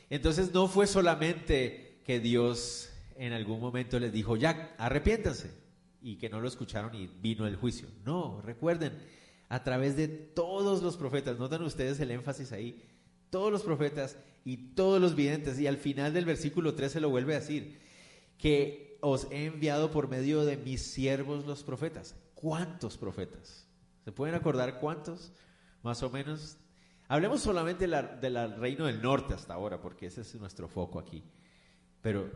[0.09, 5.51] Entonces no fue solamente que Dios en algún momento les dijo, ya, arrepiéntanse,
[6.01, 7.87] y que no lo escucharon y vino el juicio.
[8.05, 8.93] No, recuerden,
[9.49, 12.83] a través de todos los profetas, notan ustedes el énfasis ahí,
[13.29, 17.35] todos los profetas y todos los videntes, y al final del versículo 13 lo vuelve
[17.35, 17.79] a decir,
[18.37, 22.15] que os he enviado por medio de mis siervos los profetas.
[22.33, 23.67] ¿Cuántos profetas?
[24.03, 25.31] ¿Se pueden acordar cuántos?
[25.81, 26.57] Más o menos.
[27.07, 31.23] Hablemos solamente del reino del norte hasta ahora, porque ese es nuestro foco aquí.
[32.01, 32.29] Pero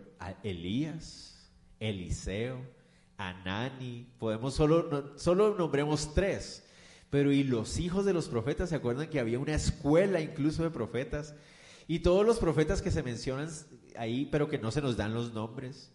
[0.44, 2.60] Elías, Eliseo,
[3.18, 6.66] Anani, podemos solo, solo nombremos tres.
[7.10, 10.70] Pero y los hijos de los profetas, ¿se acuerdan que había una escuela incluso de
[10.70, 11.36] profetas?
[11.88, 13.50] Y todos los profetas que se mencionan
[13.98, 15.92] ahí, pero que no se nos dan los nombres.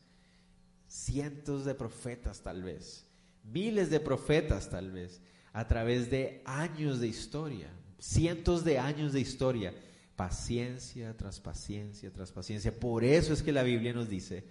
[0.94, 3.04] Cientos de profetas tal vez,
[3.42, 5.20] miles de profetas tal vez,
[5.52, 9.74] a través de años de historia, cientos de años de historia,
[10.14, 12.78] paciencia tras paciencia tras paciencia.
[12.78, 14.44] Por eso es que la Biblia nos dice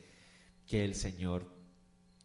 [0.68, 1.46] que el Señor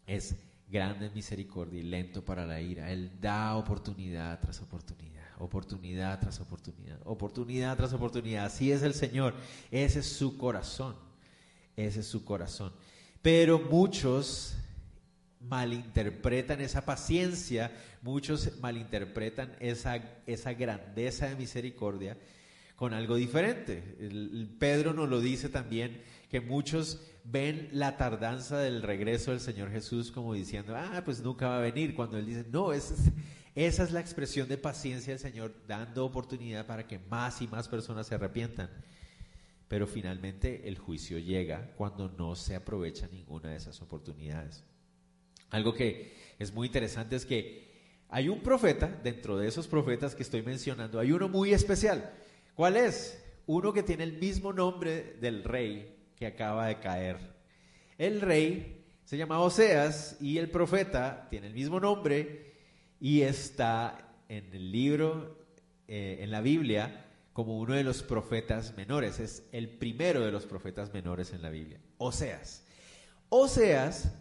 [0.05, 0.35] es
[0.67, 2.91] grande en misericordia y lento para la ira.
[2.91, 8.47] Él da oportunidad tras oportunidad, oportunidad tras oportunidad, oportunidad tras oportunidad.
[8.47, 9.33] Así es el Señor.
[9.71, 10.97] Ese es su corazón.
[11.77, 12.73] Ese es su corazón.
[13.21, 14.55] Pero muchos
[15.41, 22.17] malinterpretan esa paciencia, muchos malinterpretan esa, esa grandeza de misericordia
[22.75, 23.83] con algo diferente.
[24.57, 30.11] Pedro nos lo dice también, que muchos ven la tardanza del regreso del Señor Jesús
[30.11, 33.11] como diciendo, ah, pues nunca va a venir, cuando Él dice, no, esa es,
[33.55, 37.67] esa es la expresión de paciencia del Señor, dando oportunidad para que más y más
[37.67, 38.69] personas se arrepientan.
[39.69, 44.65] Pero finalmente el juicio llega cuando no se aprovecha ninguna de esas oportunidades.
[45.51, 47.69] Algo que es muy interesante es que
[48.09, 52.11] hay un profeta, dentro de esos profetas que estoy mencionando, hay uno muy especial.
[52.55, 53.23] ¿Cuál es?
[53.45, 57.17] Uno que tiene el mismo nombre del rey que acaba de caer.
[57.97, 62.53] El rey se llama Oseas y el profeta tiene el mismo nombre
[62.99, 65.37] y está en el libro,
[65.87, 67.08] eh, en la Biblia,
[67.39, 69.17] como uno de los profetas menores.
[69.21, 71.79] Es el primero de los profetas menores en la Biblia.
[71.97, 72.65] Oseas.
[73.29, 74.11] Oseas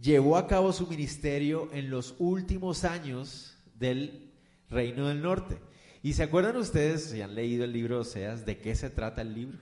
[0.00, 4.32] llevó a cabo su ministerio en los últimos años del
[4.68, 5.60] Reino del Norte.
[6.02, 9.22] ¿Y se acuerdan ustedes, si han leído el libro de Oseas, de qué se trata
[9.22, 9.58] el libro?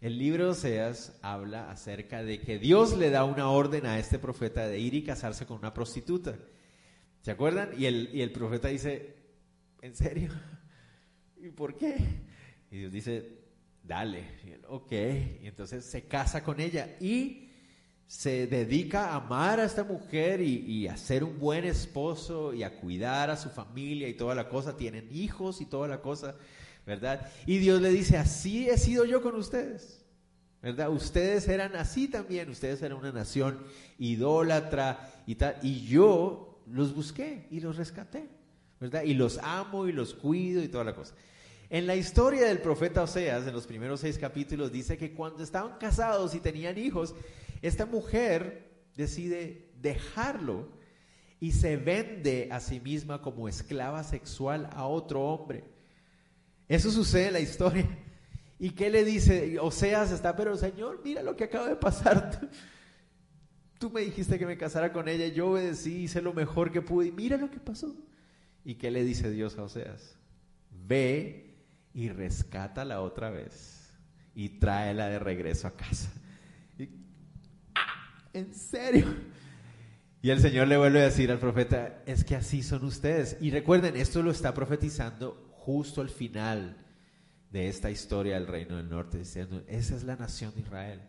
[0.00, 4.18] El libro de Oseas habla acerca de que Dios le da una orden a este
[4.18, 6.34] profeta de ir y casarse con una prostituta.
[7.20, 7.70] ¿Se acuerdan?
[7.78, 9.14] Y el, y el profeta dice,
[9.82, 10.32] ¿en serio?
[11.44, 11.96] ¿Y por qué?
[12.70, 13.38] Y Dios dice,
[13.82, 14.24] dale.
[14.68, 14.92] ok.
[15.42, 17.50] Y entonces se casa con ella y
[18.06, 22.62] se dedica a amar a esta mujer y, y, a ser un buen esposo y
[22.62, 24.76] a cuidar a su familia y toda la cosa.
[24.76, 26.34] Tienen hijos y toda la cosa.
[26.86, 27.30] ¿verdad?
[27.46, 30.02] Y Dios le dice, así he sido yo con ustedes,
[30.62, 30.90] ¿verdad?
[30.90, 33.58] Ustedes eran así también, ustedes eran una nación
[33.98, 38.28] idólatra y tal, y yo los busqué y los rescaté,
[38.80, 39.02] ¿verdad?
[39.02, 41.14] Y los amo y los cuido y toda la cosa.
[41.70, 45.78] En la historia del profeta Oseas, en los primeros seis capítulos, dice que cuando estaban
[45.78, 47.14] casados y tenían hijos,
[47.62, 50.68] esta mujer decide dejarlo
[51.40, 55.64] y se vende a sí misma como esclava sexual a otro hombre.
[56.68, 57.86] Eso sucede en la historia.
[58.58, 59.58] ¿Y qué le dice?
[59.58, 62.48] Oseas está, pero Señor, mira lo que acaba de pasar.
[63.78, 67.08] Tú me dijiste que me casara con ella, yo obedecí, hice lo mejor que pude
[67.08, 67.94] y mira lo que pasó.
[68.64, 70.16] ¿Y qué le dice Dios a Oseas?
[70.70, 71.53] Ve
[71.94, 73.92] y rescátala otra vez
[74.34, 76.12] y tráela de regreso a casa.
[77.74, 78.28] ¡ah!
[78.32, 79.06] ¿En serio?
[80.20, 83.36] Y el Señor le vuelve a decir al profeta, es que así son ustedes.
[83.40, 86.78] Y recuerden, esto lo está profetizando justo al final
[87.50, 91.02] de esta historia del reino del norte, diciendo, esa es la nación de Israel.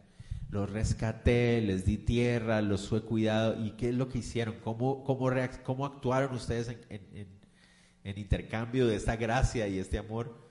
[0.50, 3.66] Los rescaté, les di tierra, los fue cuidado.
[3.66, 4.56] ¿Y qué es lo que hicieron?
[4.64, 5.32] ¿Cómo, cómo,
[5.64, 7.40] cómo actuaron ustedes en,
[8.04, 10.45] en, intercambio de esta gracia y este amor?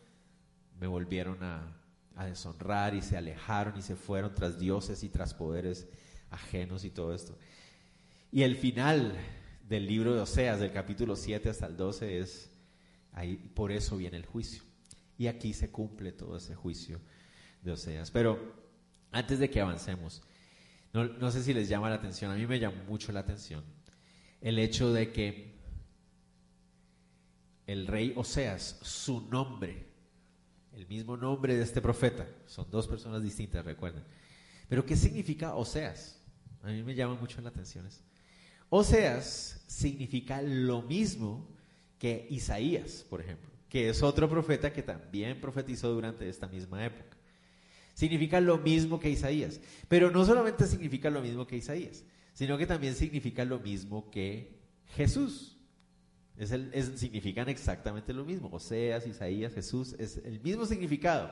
[0.84, 1.80] Me volvieron a,
[2.26, 5.88] deshonrar y se alejaron y se fueron tras dioses y tras poderes
[6.28, 7.38] ajenos y todo esto.
[8.30, 9.16] Y el final
[9.66, 12.50] del libro de Oseas, del capítulo 7 hasta el 12, es
[13.12, 14.62] Ahí, por eso viene el juicio.
[15.16, 17.00] Y aquí se cumple todo ese juicio
[17.62, 18.10] de Oseas.
[18.10, 18.54] Pero
[19.10, 20.22] antes de que avancemos,
[20.92, 23.64] no, no sé si les llama la atención, a mí me llama mucho la atención
[24.42, 25.54] el hecho de que
[27.66, 29.93] el rey Oseas, su nombre,
[30.76, 34.02] el mismo nombre de este profeta, son dos personas distintas, recuerden.
[34.68, 36.20] Pero ¿qué significa Oseas?
[36.62, 38.02] A mí me llama mucho la atención eso.
[38.70, 41.48] Oseas significa lo mismo
[41.98, 47.16] que Isaías, por ejemplo, que es otro profeta que también profetizó durante esta misma época.
[47.94, 52.66] Significa lo mismo que Isaías, pero no solamente significa lo mismo que Isaías, sino que
[52.66, 54.58] también significa lo mismo que
[54.96, 55.53] Jesús.
[56.36, 58.48] Es el, significan exactamente lo mismo.
[58.50, 61.30] Oseas, Isaías, Jesús, es el mismo significado.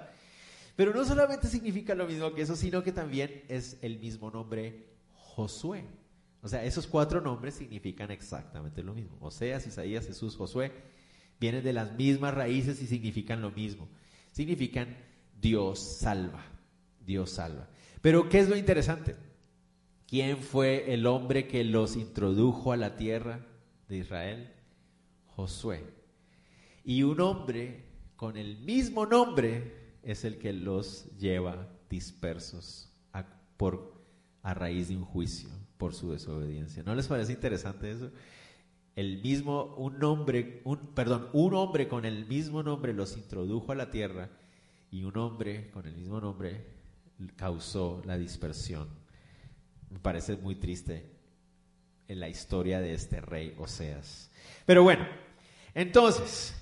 [0.76, 4.86] Pero no solamente significa lo mismo que eso, sino que también es el mismo nombre
[5.14, 5.84] Josué.
[6.42, 9.16] O sea, esos cuatro nombres significan exactamente lo mismo.
[9.20, 10.72] Oseas, Isaías, Jesús, Josué,
[11.38, 13.88] vienen de las mismas raíces y significan lo mismo.
[14.32, 14.96] Significan
[15.40, 16.44] Dios salva,
[17.04, 17.68] Dios salva.
[18.00, 19.16] Pero ¿qué es lo interesante?
[20.06, 23.46] ¿Quién fue el hombre que los introdujo a la tierra
[23.88, 24.52] de Israel?
[25.36, 25.84] Josué.
[26.84, 27.84] Y un hombre
[28.16, 33.24] con el mismo nombre es el que los lleva dispersos a,
[33.56, 33.94] por,
[34.42, 36.82] a raíz de un juicio por su desobediencia.
[36.82, 38.10] ¿No les parece interesante eso?
[38.94, 43.74] El mismo, un hombre, un, perdón, un hombre con el mismo nombre los introdujo a
[43.74, 44.30] la tierra
[44.90, 46.66] y un hombre con el mismo nombre
[47.36, 48.88] causó la dispersión.
[49.90, 51.10] Me parece muy triste
[52.08, 54.30] en la historia de este rey Oseas.
[54.66, 55.06] Pero bueno,
[55.74, 56.54] entonces,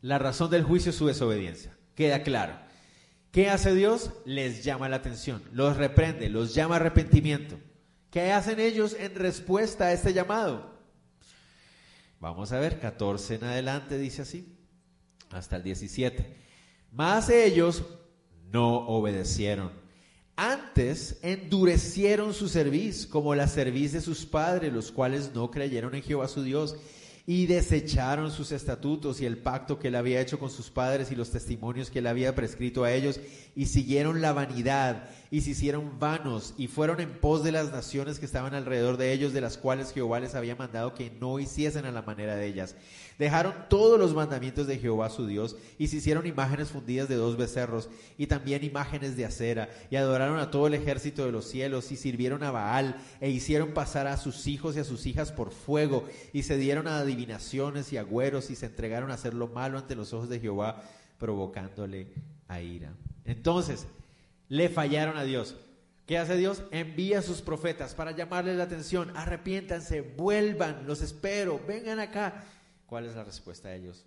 [0.00, 1.76] la razón del juicio es su desobediencia.
[1.94, 2.54] Queda claro.
[3.30, 4.10] ¿Qué hace Dios?
[4.26, 7.58] Les llama la atención, los reprende, los llama arrepentimiento.
[8.10, 10.78] ¿Qué hacen ellos en respuesta a este llamado?
[12.20, 14.54] Vamos a ver, 14 en adelante dice así,
[15.30, 16.36] hasta el 17.
[16.92, 17.84] Más ellos
[18.50, 19.72] no obedecieron.
[20.36, 26.02] Antes endurecieron su cerviz, como la cerviz de sus padres, los cuales no creyeron en
[26.02, 26.76] Jehová su Dios
[27.26, 31.14] y desecharon sus estatutos y el pacto que él había hecho con sus padres y
[31.14, 33.20] los testimonios que él había prescrito a ellos,
[33.54, 38.18] y siguieron la vanidad, y se hicieron vanos, y fueron en pos de las naciones
[38.18, 41.84] que estaban alrededor de ellos, de las cuales Jehová les había mandado que no hiciesen
[41.84, 42.74] a la manera de ellas.
[43.18, 47.36] Dejaron todos los mandamientos de Jehová su Dios, y se hicieron imágenes fundidas de dos
[47.36, 51.92] becerros, y también imágenes de acera, y adoraron a todo el ejército de los cielos,
[51.92, 55.52] y sirvieron a Baal, e hicieron pasar a sus hijos y a sus hijas por
[55.52, 59.78] fuego, y se dieron a adivinaciones y agüeros y se entregaron a hacer lo malo
[59.78, 60.82] ante los ojos de Jehová,
[61.18, 62.12] provocándole
[62.48, 62.92] a ira.
[63.24, 63.86] Entonces,
[64.48, 65.56] le fallaron a Dios.
[66.06, 66.62] ¿Qué hace Dios?
[66.70, 69.16] Envía a sus profetas para llamarles la atención.
[69.16, 72.44] Arrepiéntanse, vuelvan, los espero, vengan acá.
[72.86, 74.04] ¿Cuál es la respuesta de ellos?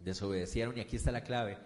[0.00, 1.58] Desobedecieron y aquí está la clave.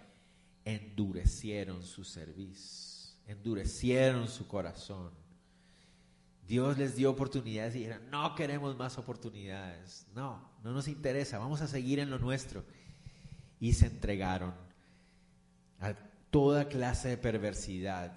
[0.65, 5.13] Endurecieron su cerviz, endurecieron su corazón
[6.49, 11.61] Dios les dio oportunidades y dijeron, no queremos más oportunidades, no, no nos interesa, vamos
[11.61, 12.65] a seguir en lo nuestro.
[13.61, 14.55] Y se entregaron
[15.79, 15.93] a
[16.31, 18.17] toda clase de perversidad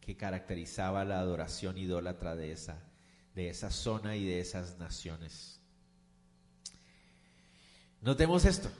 [0.00, 2.78] que caracterizaba la adoración idólatra de esa,
[3.34, 5.60] de esa zona y de esas naciones.
[8.00, 8.70] Notemos esto.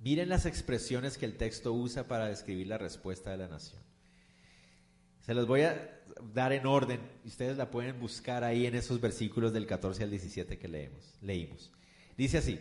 [0.00, 3.82] Miren las expresiones que el texto usa para describir la respuesta de la nación.
[5.20, 5.95] Se los voy a
[6.34, 7.00] dar en orden.
[7.24, 11.70] Ustedes la pueden buscar ahí en esos versículos del 14 al 17 que leemos, leímos.
[12.16, 12.58] Dice así,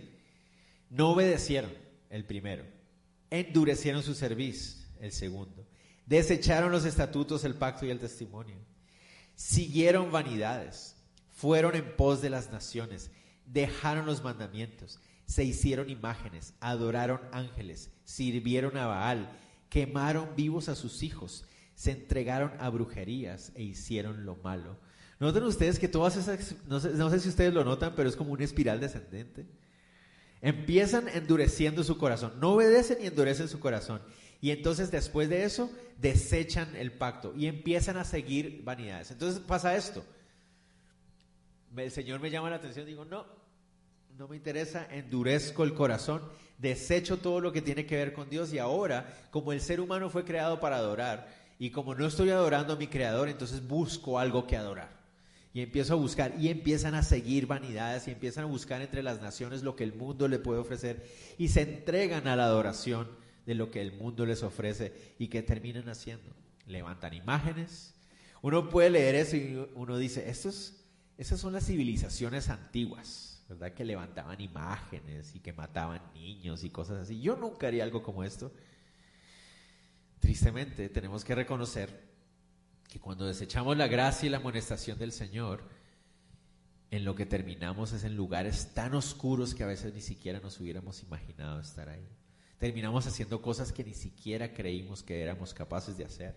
[0.90, 1.72] no obedecieron,
[2.10, 2.66] el primero,
[3.30, 5.66] endurecieron su servicio, el segundo,
[6.06, 8.56] desecharon los estatutos, el pacto y el testimonio,
[9.36, 10.96] siguieron vanidades,
[11.32, 13.12] fueron en pos de las naciones,
[13.46, 19.30] dejaron los mandamientos, se hicieron imágenes, adoraron ángeles, sirvieron a Baal,
[19.70, 24.78] quemaron vivos a sus hijos, se entregaron a brujerías e hicieron lo malo.
[25.20, 28.44] ¿Notan ustedes que todas esas, no sé, si ustedes lo notan, pero es como una
[28.44, 29.46] espiral descendente?
[30.42, 34.02] Empiezan endureciendo su corazón, no obedecen y endurecen su corazón.
[34.42, 39.12] Y entonces después de eso desechan el pacto y empiezan a seguir vanidades.
[39.12, 40.04] Entonces pasa esto.
[41.76, 43.26] El Señor me llama la atención, digo, no,
[44.18, 46.22] no me interesa, endurezco el corazón,
[46.58, 50.10] desecho todo lo que tiene que ver con Dios y ahora, como el ser humano
[50.10, 54.46] fue creado para adorar, y como no estoy adorando a mi creador, entonces busco algo
[54.46, 54.90] que adorar.
[55.54, 59.22] Y empiezo a buscar y empiezan a seguir vanidades y empiezan a buscar entre las
[59.22, 63.08] naciones lo que el mundo le puede ofrecer y se entregan a la adoración
[63.46, 66.30] de lo que el mundo les ofrece y que terminan haciendo.
[66.68, 67.94] Levantan imágenes.
[68.42, 70.84] Uno puede leer eso y uno dice, estos,
[71.18, 73.72] esas son las civilizaciones antiguas, ¿verdad?
[73.74, 77.22] Que levantaban imágenes y que mataban niños y cosas así.
[77.22, 78.52] Yo nunca haría algo como esto.
[80.26, 82.02] Tristemente tenemos que reconocer
[82.90, 85.62] que cuando desechamos la gracia y la amonestación del Señor,
[86.90, 90.60] en lo que terminamos es en lugares tan oscuros que a veces ni siquiera nos
[90.60, 92.10] hubiéramos imaginado estar ahí.
[92.58, 96.36] Terminamos haciendo cosas que ni siquiera creímos que éramos capaces de hacer.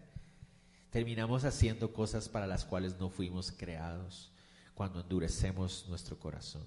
[0.90, 4.31] Terminamos haciendo cosas para las cuales no fuimos creados
[4.74, 6.66] cuando endurecemos nuestro corazón.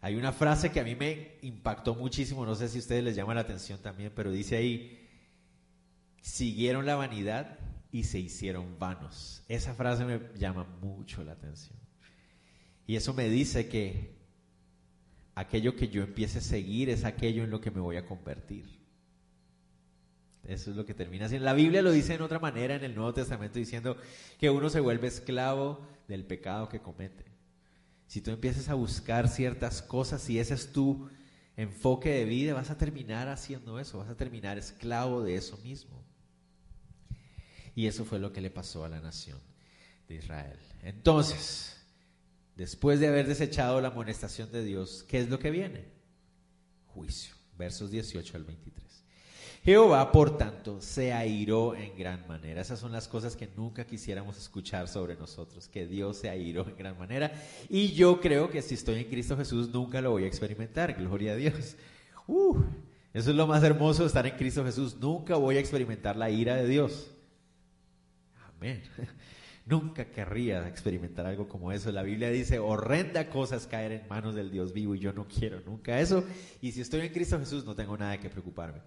[0.00, 3.16] Hay una frase que a mí me impactó muchísimo, no sé si a ustedes les
[3.16, 5.01] llama la atención también, pero dice ahí,
[6.22, 7.58] siguieron la vanidad
[7.90, 9.42] y se hicieron vanos.
[9.48, 11.78] Esa frase me llama mucho la atención.
[12.86, 14.16] Y eso me dice que
[15.34, 18.80] aquello que yo empiece a seguir es aquello en lo que me voy a convertir.
[20.44, 21.44] Eso es lo que termina siendo.
[21.44, 23.96] La Biblia lo dice en otra manera en el Nuevo Testamento diciendo
[24.38, 27.24] que uno se vuelve esclavo del pecado que comete.
[28.06, 31.08] Si tú empiezas a buscar ciertas cosas y ese es tu
[31.56, 36.02] enfoque de vida, vas a terminar haciendo eso, vas a terminar esclavo de eso mismo.
[37.74, 39.38] Y eso fue lo que le pasó a la nación.
[40.08, 40.58] de Israel.
[40.82, 41.76] Entonces,
[42.56, 45.84] después de haber desechado la amonestación de Dios, ¿qué es lo que viene?
[46.88, 47.34] Juicio.
[47.56, 48.82] Versos 18 al 23.
[49.64, 52.60] Jehová, por tanto, se airó en gran manera.
[52.60, 56.76] Esas son las cosas que nunca quisiéramos escuchar sobre nosotros, que Dios se airó en
[56.76, 57.32] gran manera.
[57.68, 61.32] Y yo creo que si estoy en Cristo Jesús nunca lo voy a experimentar, gloria
[61.32, 61.76] a Dios.
[62.26, 62.56] Uh,
[63.14, 64.96] eso es lo más hermoso estar en Cristo Jesús.
[64.96, 67.11] Nunca voy a experimentar la ira de Dios.
[69.66, 71.92] Nunca querría experimentar algo como eso.
[71.92, 75.28] La Biblia dice, horrenda cosa es caer en manos del Dios vivo y yo no
[75.28, 76.24] quiero nunca eso.
[76.60, 78.80] Y si estoy en Cristo Jesús no tengo nada que preocuparme.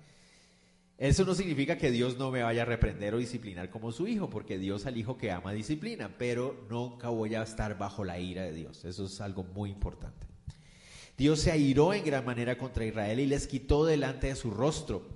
[0.97, 4.29] Eso no significa que Dios no me vaya a reprender o disciplinar como su hijo,
[4.29, 8.43] porque Dios al hijo que ama disciplina, pero nunca voy a estar bajo la ira
[8.43, 8.85] de Dios.
[8.85, 10.25] Eso es algo muy importante.
[11.17, 15.07] Dios se airó en gran manera contra Israel y les quitó delante de su rostro.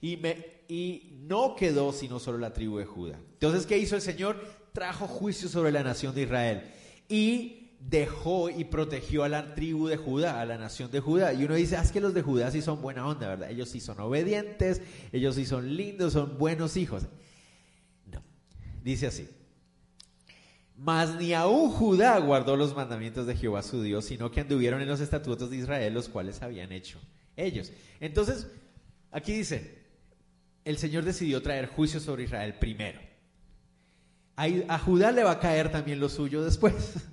[0.00, 3.18] Y, me, y no quedó sino solo la tribu de Judá.
[3.32, 4.40] Entonces, ¿qué hizo el Señor?
[4.72, 6.62] Trajo juicio sobre la nación de Israel.
[7.08, 11.32] Y dejó y protegió a la tribu de Judá, a la nación de Judá.
[11.32, 13.50] Y uno dice, ah, es que los de Judá sí son buena onda, ¿verdad?
[13.50, 17.02] Ellos sí son obedientes, ellos sí son lindos, son buenos hijos.
[18.06, 18.22] No,
[18.84, 19.28] dice así.
[20.76, 24.88] Mas ni aún Judá guardó los mandamientos de Jehová su Dios, sino que anduvieron en
[24.88, 27.00] los estatutos de Israel, los cuales habían hecho
[27.36, 27.72] ellos.
[27.98, 28.46] Entonces,
[29.10, 29.79] aquí dice,
[30.64, 33.00] el Señor decidió traer juicio sobre Israel primero.
[34.36, 36.94] A Judá le va a caer también lo suyo después.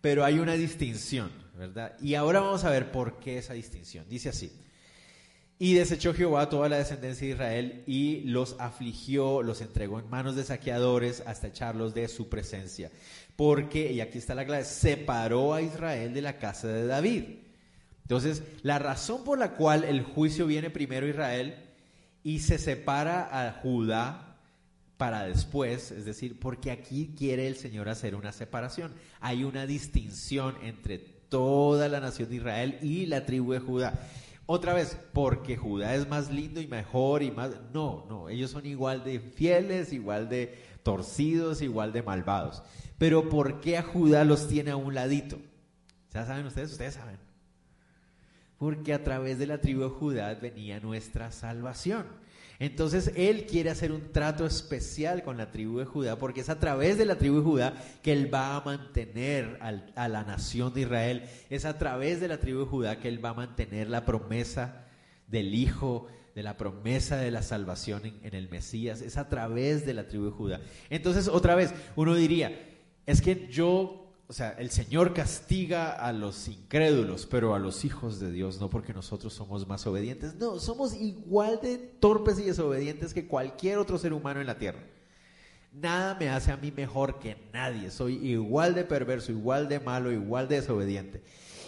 [0.00, 1.96] pero hay una distinción, ¿verdad?
[2.00, 4.08] Y ahora vamos a ver por qué esa distinción.
[4.08, 4.52] Dice así.
[5.60, 10.36] Y desechó Jehová toda la descendencia de Israel y los afligió, los entregó en manos
[10.36, 12.92] de saqueadores hasta echarlos de su presencia.
[13.34, 17.24] Porque, y aquí está la clave, separó a Israel de la casa de David.
[18.02, 21.56] Entonces, la razón por la cual el juicio viene primero Israel
[22.28, 24.36] y se separa a Judá
[24.98, 28.92] para después, es decir, porque aquí quiere el Señor hacer una separación.
[29.18, 33.98] Hay una distinción entre toda la nación de Israel y la tribu de Judá.
[34.44, 37.52] Otra vez, porque Judá es más lindo y mejor y más...
[37.72, 42.62] No, no, ellos son igual de fieles, igual de torcidos, igual de malvados.
[42.98, 45.38] Pero ¿por qué a Judá los tiene a un ladito?
[46.12, 46.72] ¿Ya saben ustedes?
[46.72, 47.27] Ustedes saben.
[48.58, 52.06] Porque a través de la tribu de Judá venía nuestra salvación.
[52.60, 56.58] Entonces Él quiere hacer un trato especial con la tribu de Judá, porque es a
[56.58, 60.80] través de la tribu de Judá que Él va a mantener a la nación de
[60.80, 61.22] Israel.
[61.50, 64.86] Es a través de la tribu de Judá que Él va a mantener la promesa
[65.28, 69.02] del Hijo, de la promesa de la salvación en, en el Mesías.
[69.02, 70.60] Es a través de la tribu de Judá.
[70.90, 76.48] Entonces, otra vez, uno diría, es que yo o sea, el Señor castiga a los
[76.48, 80.94] incrédulos, pero a los hijos de Dios, no porque nosotros somos más obedientes, no, somos
[80.94, 84.80] igual de torpes y desobedientes que cualquier otro ser humano en la tierra.
[85.72, 90.12] Nada me hace a mí mejor que nadie, soy igual de perverso, igual de malo,
[90.12, 91.22] igual de desobediente.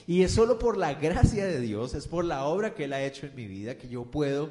[0.06, 3.02] Y es solo por la gracia de Dios, es por la obra que Él ha
[3.02, 4.50] hecho en mi vida que yo puedo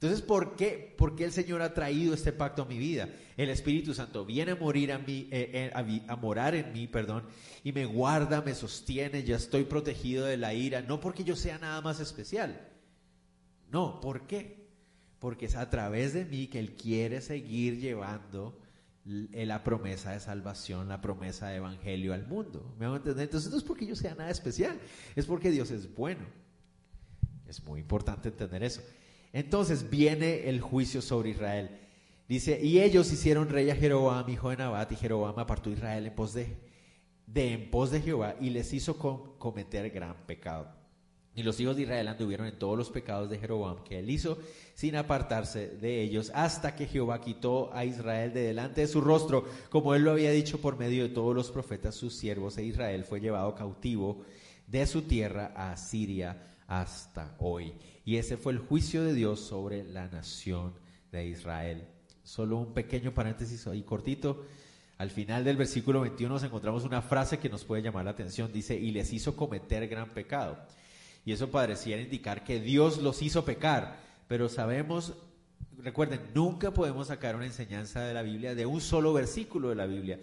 [0.00, 0.94] entonces, ¿por qué?
[0.96, 3.10] ¿por qué el Señor ha traído este pacto a mi vida?
[3.36, 7.24] El Espíritu Santo viene a morir a mí, eh, eh, morar en mí, perdón,
[7.62, 11.58] y me guarda, me sostiene, ya estoy protegido de la ira, no porque yo sea
[11.58, 12.66] nada más especial.
[13.70, 14.70] No, ¿por qué?
[15.18, 18.58] Porque es a través de mí que Él quiere seguir llevando
[19.04, 22.74] la promesa de salvación, la promesa de evangelio al mundo.
[22.78, 23.24] ¿Me hago entender?
[23.24, 24.80] Entonces no es porque yo sea nada especial,
[25.14, 26.24] es porque Dios es bueno.
[27.46, 28.80] Es muy importante entender eso.
[29.32, 31.78] Entonces viene el juicio sobre Israel.
[32.28, 36.06] Dice, y ellos hicieron rey a Jeroboam, hijo de Nabat, y Jeroboam apartó a Israel
[36.06, 36.56] en pos de,
[37.26, 38.96] de en pos de Jehová y les hizo
[39.38, 40.68] cometer gran pecado.
[41.34, 44.38] Y los hijos de Israel anduvieron en todos los pecados de Jeroboam que él hizo,
[44.74, 49.44] sin apartarse de ellos, hasta que Jehová quitó a Israel de delante de su rostro,
[49.68, 53.04] como él lo había dicho por medio de todos los profetas sus siervos, e Israel
[53.04, 54.24] fue llevado cautivo
[54.66, 57.72] de su tierra a Siria hasta hoy.
[58.04, 60.72] Y ese fue el juicio de Dios sobre la nación
[61.12, 61.86] de Israel.
[62.22, 64.44] Solo un pequeño paréntesis ahí cortito.
[64.98, 68.52] Al final del versículo 21 nos encontramos una frase que nos puede llamar la atención.
[68.52, 70.58] Dice, y les hizo cometer gran pecado.
[71.24, 73.96] Y eso pareciera indicar que Dios los hizo pecar.
[74.28, 75.14] Pero sabemos,
[75.78, 79.86] recuerden, nunca podemos sacar una enseñanza de la Biblia de un solo versículo de la
[79.86, 80.20] Biblia.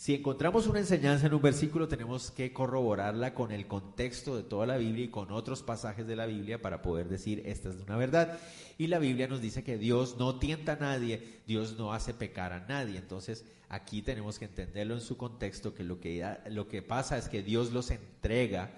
[0.00, 4.64] Si encontramos una enseñanza en un versículo, tenemos que corroborarla con el contexto de toda
[4.64, 7.98] la Biblia y con otros pasajes de la Biblia para poder decir esta es una
[7.98, 8.38] verdad.
[8.78, 12.54] Y la Biblia nos dice que Dios no tienta a nadie, Dios no hace pecar
[12.54, 12.96] a nadie.
[12.96, 17.28] Entonces aquí tenemos que entenderlo en su contexto, que lo que, lo que pasa es
[17.28, 18.70] que Dios los entrega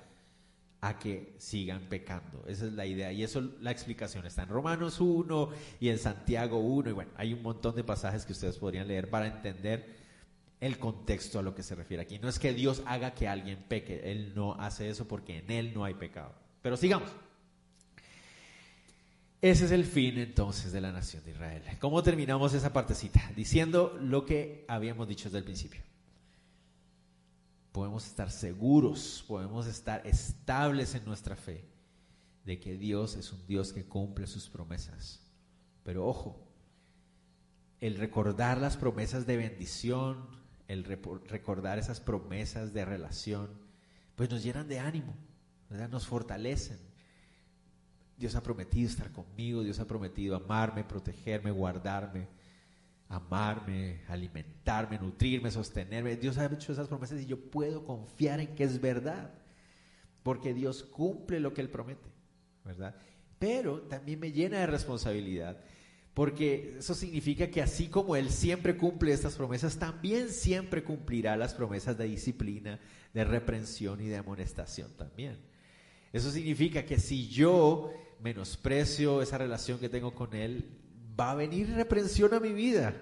[0.81, 2.43] a que sigan pecando.
[2.49, 3.13] Esa es la idea.
[3.13, 6.91] Y eso, la explicación está en Romanos 1 y en Santiago 1.
[6.91, 10.02] Y bueno, hay un montón de pasajes que ustedes podrían leer para entender
[10.63, 12.21] el contexto a lo que se refiere aquí.
[12.21, 15.75] No es que Dios haga que alguien peque, Él no hace eso porque en Él
[15.75, 16.33] no hay pecado.
[16.63, 17.11] Pero sigamos.
[19.41, 21.65] Ese es el fin entonces de la nación de Israel.
[21.81, 23.21] ¿Cómo terminamos esa partecita?
[23.35, 25.81] Diciendo lo que habíamos dicho desde el principio.
[27.73, 31.65] Podemos estar seguros, podemos estar estables en nuestra fe
[32.45, 35.27] de que Dios es un Dios que cumple sus promesas.
[35.83, 36.41] Pero ojo,
[37.81, 40.42] el recordar las promesas de bendición,
[40.73, 43.51] el recordar esas promesas de relación,
[44.17, 45.15] pues nos llenan de ánimo,
[45.91, 46.79] nos fortalecen
[48.23, 52.29] Dios ha prometido estar conmigo, Dios ha prometido amarme, protegerme, guardarme,
[53.09, 56.15] amarme, alimentarme, nutrirme, sostenerme.
[56.15, 59.35] Dios ha hecho esas promesas y yo puedo confiar en que es verdad,
[60.23, 62.13] porque Dios cumple lo que Él promete,
[62.65, 62.95] ¿verdad?
[63.41, 65.61] Pero también me llena de responsabilidad,
[66.15, 71.55] porque eso significa que así como Él siempre cumple estas promesas, también siempre cumplirá las
[71.55, 72.79] promesas de disciplina,
[73.15, 75.39] de reprensión y de amonestación también.
[76.13, 77.93] Eso significa que si yo
[78.23, 80.69] menosprecio esa relación que tengo con Él,
[81.19, 82.95] va a venir reprensión a mi vida.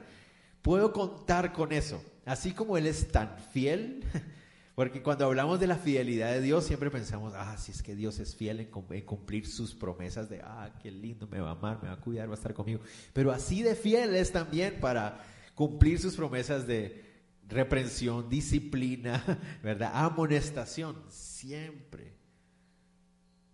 [0.62, 2.02] Puedo contar con eso.
[2.24, 4.04] Así como Él es tan fiel,
[4.80, 8.18] porque cuando hablamos de la fidelidad de Dios siempre pensamos, ah, si es que Dios
[8.18, 8.70] es fiel en,
[9.04, 12.28] cumplir sus promesas de, ah, qué lindo, me va a amar, me va a cuidar,
[12.28, 12.80] va a estar conmigo.
[13.12, 15.22] Pero así de fiel es también para
[15.54, 17.04] cumplir sus promesas de
[17.46, 19.22] reprensión, disciplina,
[19.62, 19.90] ¿verdad?
[19.92, 22.14] Amonestación, siempre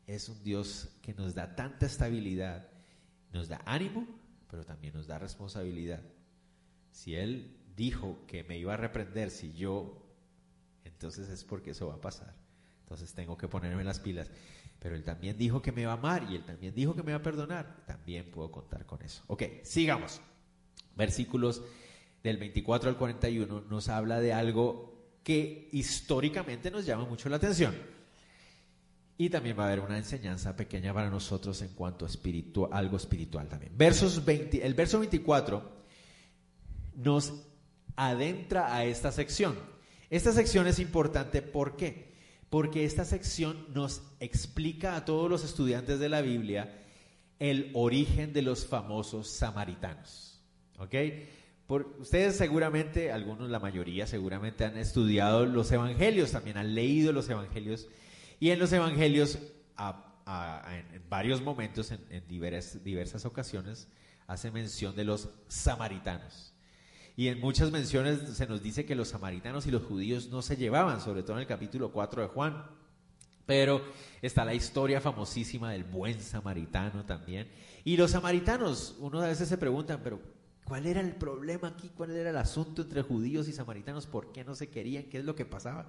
[0.07, 2.69] es un Dios que nos da tanta estabilidad,
[3.33, 4.07] nos da ánimo,
[4.49, 6.05] pero también nos da responsabilidad.
[6.93, 10.06] Si Él dijo que me iba a reprender, si yo,
[10.97, 12.35] entonces es porque eso va a pasar.
[12.81, 14.31] Entonces tengo que ponerme las pilas.
[14.79, 17.13] Pero Él también dijo que me va a amar y Él también dijo que me
[17.13, 17.85] va a perdonar.
[17.87, 19.23] También puedo contar con eso.
[19.27, 20.21] Ok, sigamos.
[20.95, 21.63] Versículos
[22.23, 27.75] del 24 al 41 nos habla de algo que históricamente nos llama mucho la atención.
[29.19, 33.49] Y también va a haber una enseñanza pequeña para nosotros en cuanto a algo espiritual
[33.49, 33.77] también.
[33.77, 35.77] Versos 20, el verso 24
[36.95, 37.35] nos
[37.97, 39.76] adentra a esta sección.
[40.11, 42.15] Esta sección es importante, ¿por qué?
[42.49, 46.83] Porque esta sección nos explica a todos los estudiantes de la Biblia
[47.39, 50.41] el origen de los famosos samaritanos.
[50.79, 50.95] ¿Ok?
[51.67, 57.29] Por, ustedes seguramente, algunos, la mayoría seguramente han estudiado los evangelios, también han leído los
[57.29, 57.89] evangelios
[58.39, 59.39] y en los evangelios,
[59.77, 63.89] en, varios momentos, en, diversas, diversas ocasiones,
[64.29, 66.56] hace mención de los samaritanos.
[67.17, 70.57] Y en muchas menciones se nos dice que los samaritanos y los judíos no se
[70.57, 72.63] llevaban, sobre todo en el capítulo 4 de Juan.
[73.47, 73.83] Pero
[74.21, 77.49] está la historia famosísima del buen samaritano también.
[77.85, 80.21] Y los samaritanos, uno a veces se preguntan, pero
[80.65, 81.91] ¿cuál era el problema aquí?
[81.97, 84.07] ¿Cuál era el asunto entre judíos y samaritanos?
[84.07, 85.05] ¿Por qué no se querían?
[85.05, 85.89] ¿Qué es lo que pasaba?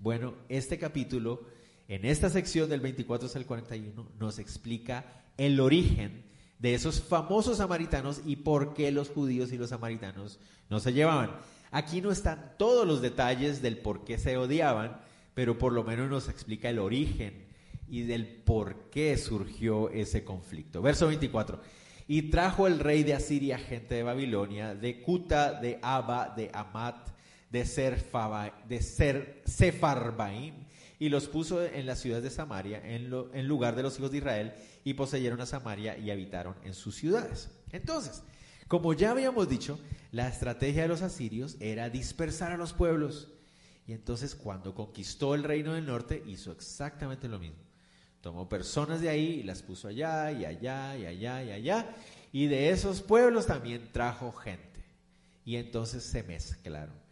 [0.00, 1.46] Bueno, este capítulo
[1.86, 6.24] en esta sección del 24 al 41 nos explica el origen
[6.58, 10.38] de esos famosos samaritanos y por qué los judíos y los samaritanos
[10.70, 11.32] no se llevaban.
[11.70, 14.98] Aquí no están todos los detalles del por qué se odiaban,
[15.34, 17.46] pero por lo menos nos explica el origen
[17.88, 20.82] y del por qué surgió ese conflicto.
[20.82, 21.60] Verso 24.
[22.08, 27.08] Y trajo el rey de Asiria gente de Babilonia, de Cuta, de Abba, de Amat,
[27.50, 28.52] de, Serfaba,
[30.98, 34.18] y los puso en la ciudad de Samaria en, en lugar de los hijos de
[34.18, 37.50] Israel y poseyeron a Samaria y habitaron en sus ciudades.
[37.72, 38.22] Entonces,
[38.68, 39.78] como ya habíamos dicho,
[40.10, 43.28] la estrategia de los asirios era dispersar a los pueblos.
[43.86, 47.62] Y entonces cuando conquistó el reino del norte hizo exactamente lo mismo.
[48.20, 51.94] Tomó personas de ahí y las puso allá y allá y allá y allá.
[52.32, 54.84] Y de esos pueblos también trajo gente.
[55.44, 57.05] Y entonces se mezclaron.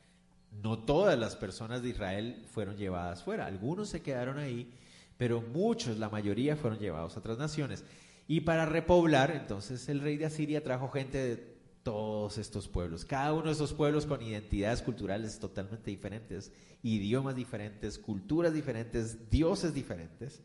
[0.62, 4.72] No todas las personas de Israel fueron llevadas fuera, algunos se quedaron ahí,
[5.16, 7.84] pero muchos, la mayoría, fueron llevados a otras naciones.
[8.26, 13.34] Y para repoblar, entonces el rey de Asiria trajo gente de todos estos pueblos, cada
[13.34, 16.50] uno de estos pueblos con identidades culturales totalmente diferentes,
[16.82, 20.40] idiomas diferentes, culturas diferentes, dioses diferentes,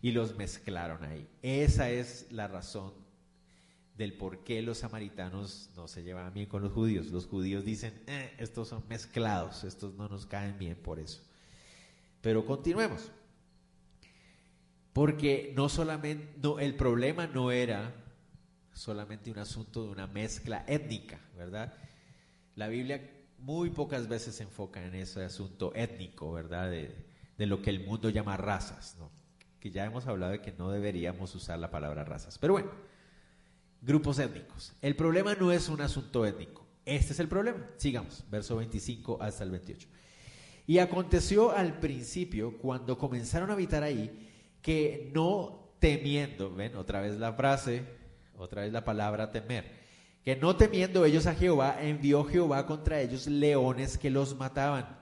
[0.00, 1.28] y los mezclaron ahí.
[1.42, 3.01] Esa es la razón
[4.02, 7.06] del por qué los samaritanos no se llevan bien con los judíos.
[7.06, 11.22] Los judíos dicen, eh, estos son mezclados, estos no nos caen bien por eso.
[12.20, 13.10] Pero continuemos.
[14.92, 17.94] Porque no solamente, el problema no era
[18.72, 21.72] solamente un asunto de una mezcla étnica, ¿verdad?
[22.56, 26.70] La Biblia muy pocas veces se enfoca en ese asunto étnico, ¿verdad?
[26.70, 26.94] De,
[27.38, 29.10] de lo que el mundo llama razas, ¿no?
[29.60, 32.36] Que ya hemos hablado de que no deberíamos usar la palabra razas.
[32.38, 32.70] Pero bueno,
[33.82, 34.72] grupos étnicos.
[34.80, 36.66] El problema no es un asunto étnico.
[36.86, 37.66] Este es el problema.
[37.76, 39.88] Sigamos, verso 25 hasta el 28.
[40.66, 44.28] Y aconteció al principio, cuando comenzaron a habitar ahí,
[44.62, 47.84] que no temiendo, ven otra vez la frase,
[48.36, 49.82] otra vez la palabra temer,
[50.24, 55.01] que no temiendo ellos a Jehová, envió Jehová contra ellos leones que los mataban.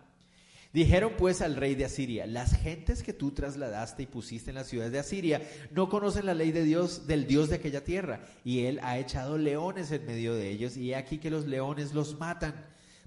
[0.73, 4.69] Dijeron pues al rey de Asiria, las gentes que tú trasladaste y pusiste en las
[4.69, 5.43] ciudades de Asiria
[5.73, 9.37] no conocen la ley de Dios, del Dios de aquella tierra, y él ha echado
[9.37, 12.55] leones en medio de ellos, y he aquí que los leones los matan,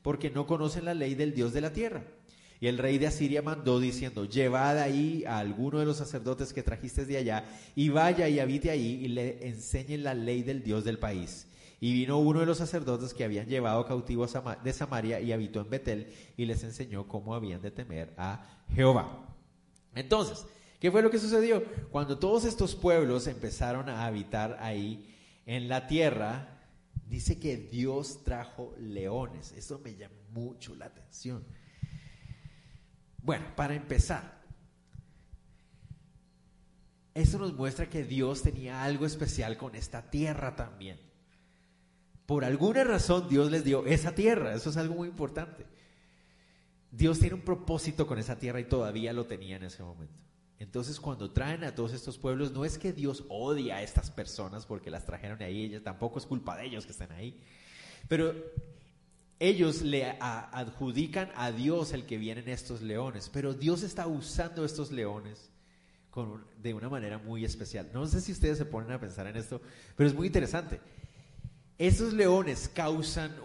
[0.01, 2.03] porque no conocen la ley del Dios de la tierra.
[2.59, 6.63] Y el rey de Asiria mandó diciendo, llevad ahí a alguno de los sacerdotes que
[6.63, 7.45] trajiste de allá,
[7.75, 11.47] y vaya y habite ahí, y le enseñen la ley del Dios del país.
[11.83, 15.69] Y vino uno de los sacerdotes que habían llevado cautivo de Samaria y habitó en
[15.69, 19.27] Betel y les enseñó cómo habían de temer a Jehová.
[19.93, 20.45] Entonces,
[20.79, 21.61] ¿qué fue lo que sucedió?
[21.91, 25.13] Cuando todos estos pueblos empezaron a habitar ahí
[25.45, 26.61] en la tierra,
[27.09, 29.51] dice que Dios trajo leones.
[29.51, 31.43] Eso me llama mucho la atención.
[33.21, 34.41] Bueno, para empezar,
[37.13, 41.11] eso nos muestra que Dios tenía algo especial con esta tierra también.
[42.33, 45.67] Por alguna razón Dios les dio esa tierra, eso es algo muy importante.
[46.89, 50.15] Dios tiene un propósito con esa tierra y todavía lo tenía en ese momento.
[50.57, 54.65] Entonces cuando traen a todos estos pueblos, no es que Dios odia a estas personas
[54.65, 57.39] porque las trajeron ahí, ella tampoco es culpa de ellos que estén ahí,
[58.07, 58.33] pero
[59.39, 64.91] ellos le adjudican a Dios el que vienen estos leones, pero Dios está usando estos
[64.91, 65.51] leones
[66.57, 67.91] de una manera muy especial.
[67.93, 69.61] No sé si ustedes se ponen a pensar en esto,
[69.95, 70.81] pero es muy interesante.
[71.83, 73.35] Esos leones causan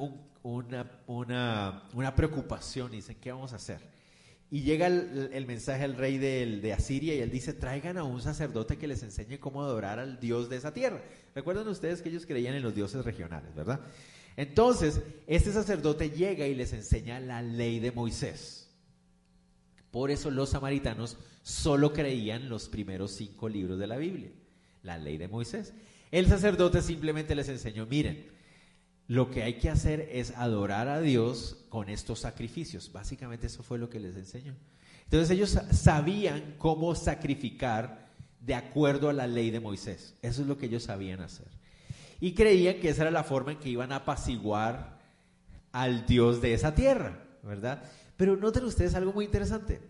[0.44, 3.80] una, una, preocupación y dicen, ¿qué vamos a hacer?
[4.48, 8.78] Y llega el, mensaje al rey de, Asiria y él dice, traigan a un sacerdote
[8.78, 11.02] que les enseñe cómo adorar al Dios de esa tierra.
[11.34, 13.80] Recuerden ustedes que ellos creían en los dioses regionales, ¿verdad?
[14.36, 18.70] Entonces, este sacerdote llega y les enseña la ley de Moisés.
[19.90, 24.30] Por eso los samaritanos solo creían los primeros cinco libros de la Biblia,
[24.84, 25.74] la ley de Moisés.
[26.10, 28.26] El sacerdote simplemente les enseñó, miren,
[29.08, 32.92] lo que hay que hacer es adorar a Dios con estos sacrificios.
[32.92, 34.54] Básicamente eso fue lo que les enseñó.
[35.04, 38.08] Entonces ellos sabían cómo sacrificar
[38.40, 40.14] de acuerdo a la ley de Moisés.
[40.20, 41.46] Eso es lo que ellos sabían hacer.
[42.20, 44.98] Y creían que esa era la forma en que iban a apaciguar
[45.72, 47.82] al Dios de esa tierra, ¿verdad?
[48.16, 49.80] Pero noten ustedes algo muy interesante.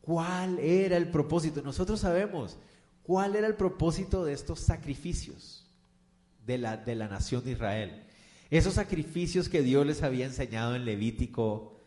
[0.00, 1.62] ¿Cuál era el propósito?
[1.62, 2.58] Nosotros sabemos,
[3.06, 5.64] ¿Cuál era el propósito de estos sacrificios
[6.44, 8.02] de la, de la nación de Israel?
[8.50, 11.80] Esos sacrificios que Dios les había enseñado en Levítico,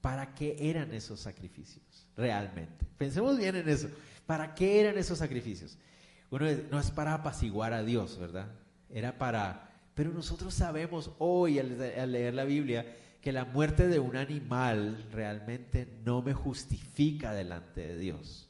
[0.00, 1.84] ¿para qué eran esos sacrificios
[2.16, 2.86] realmente?
[2.96, 3.90] Pensemos bien en eso.
[4.24, 5.76] ¿Para qué eran esos sacrificios?
[6.30, 8.48] Bueno, no es para apaciguar a Dios, ¿verdad?
[8.88, 9.70] Era para...
[9.94, 15.86] Pero nosotros sabemos hoy al leer la Biblia que la muerte de un animal realmente
[16.06, 18.48] no me justifica delante de Dios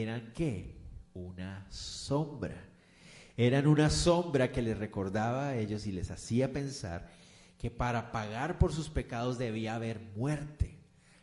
[0.00, 0.74] eran qué?
[1.12, 2.56] Una sombra.
[3.36, 7.10] Eran una sombra que les recordaba a ellos y les hacía pensar
[7.58, 10.78] que para pagar por sus pecados debía haber muerte.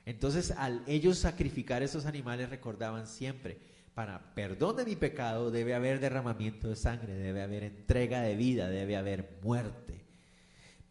[0.06, 3.58] Entonces, al ellos sacrificar esos animales, recordaban siempre,
[3.96, 8.70] para perdón de mi pecado debe haber derramamiento de sangre, debe haber entrega de vida,
[8.70, 10.06] debe haber muerte.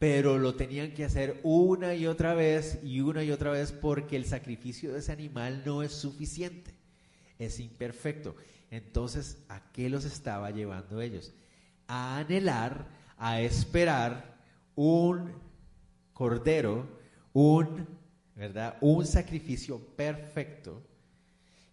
[0.01, 4.17] Pero lo tenían que hacer una y otra vez y una y otra vez porque
[4.17, 6.78] el sacrificio de ese animal no es suficiente
[7.39, 8.37] es imperfecto.
[8.71, 11.33] Entonces, ¿a qué los estaba llevando ellos?
[11.87, 12.87] A anhelar,
[13.17, 14.39] a esperar
[14.75, 15.33] un
[16.13, 16.87] cordero,
[17.33, 17.87] un,
[18.35, 18.77] ¿verdad?
[18.81, 20.83] Un sacrificio perfecto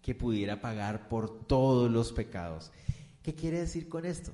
[0.01, 2.71] que pudiera pagar por todos los pecados.
[3.23, 4.31] ¿Qué quiere decir con esto?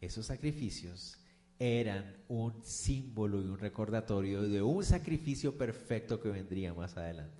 [0.00, 1.18] Esos sacrificios
[1.58, 7.39] eran un símbolo y un recordatorio de un sacrificio perfecto que vendría más adelante.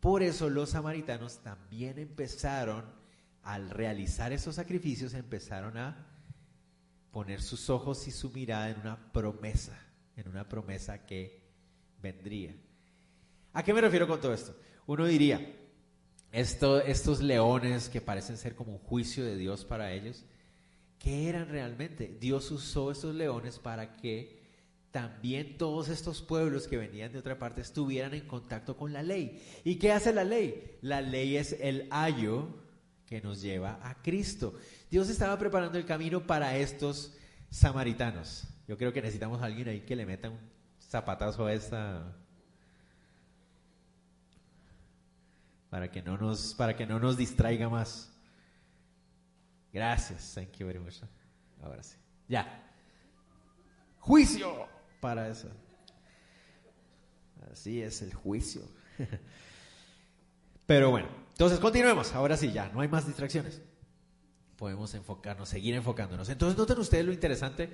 [0.00, 2.84] Por eso los samaritanos también empezaron,
[3.42, 6.06] al realizar esos sacrificios, empezaron a
[7.10, 9.78] poner sus ojos y su mirada en una promesa,
[10.16, 11.42] en una promesa que
[12.02, 12.54] vendría.
[13.52, 14.54] ¿A qué me refiero con todo esto?
[14.86, 15.54] Uno diría,
[16.30, 20.24] estos leones que parecen ser como un juicio de Dios para ellos,
[20.98, 22.16] ¿qué eran realmente?
[22.20, 24.45] Dios usó estos leones para que
[24.96, 29.44] también todos estos pueblos que venían de otra parte estuvieran en contacto con la ley.
[29.62, 30.78] ¿Y qué hace la ley?
[30.80, 32.48] La ley es el ayo
[33.04, 34.54] que nos lleva a Cristo.
[34.90, 37.14] Dios estaba preparando el camino para estos
[37.50, 38.44] samaritanos.
[38.66, 40.38] Yo creo que necesitamos a alguien ahí que le meta un
[40.80, 42.16] zapatazo a esta
[45.68, 48.10] para que no nos para que no nos distraiga más.
[49.74, 50.32] Gracias.
[50.34, 51.02] Thank you very much.
[51.62, 51.98] Ahora sí.
[52.28, 52.62] Ya.
[53.98, 54.74] juicio
[55.06, 55.48] para eso.
[57.52, 58.62] Así es el juicio.
[60.66, 62.12] Pero bueno, entonces continuemos.
[62.12, 63.62] Ahora sí, ya, no hay más distracciones.
[64.56, 66.28] Podemos enfocarnos, seguir enfocándonos.
[66.28, 67.70] Entonces, noten ustedes lo interesante.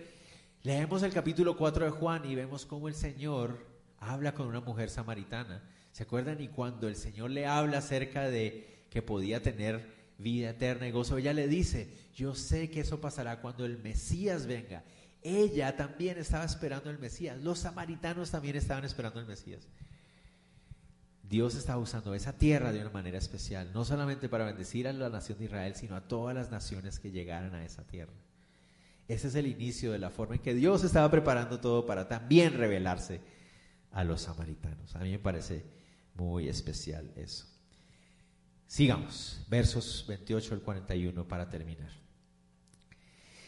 [0.62, 3.66] Leemos el capítulo 4 de Juan y vemos cómo el Señor
[3.99, 5.62] habla con una mujer samaritana.
[5.93, 6.39] ¿Se acuerdan?
[6.39, 11.16] Y cuando el Señor le habla acerca de que podía tener vida eterna y gozo,
[11.16, 14.85] ella le dice, yo sé que eso pasará cuando el Mesías venga.
[15.23, 17.41] Ella también estaba esperando el Mesías.
[17.41, 19.68] Los samaritanos también estaban esperando el Mesías.
[21.23, 25.09] Dios estaba usando esa tierra de una manera especial, no solamente para bendecir a la
[25.09, 28.12] nación de Israel, sino a todas las naciones que llegaran a esa tierra.
[29.09, 32.53] Ese es el inicio de la forma en que Dios estaba preparando todo para también
[32.55, 33.20] revelarse
[33.93, 34.95] a los samaritanos.
[34.97, 35.64] A mí me parece
[36.14, 37.47] muy especial eso.
[38.66, 42.02] Sigamos, versos 28 al 41 para terminar.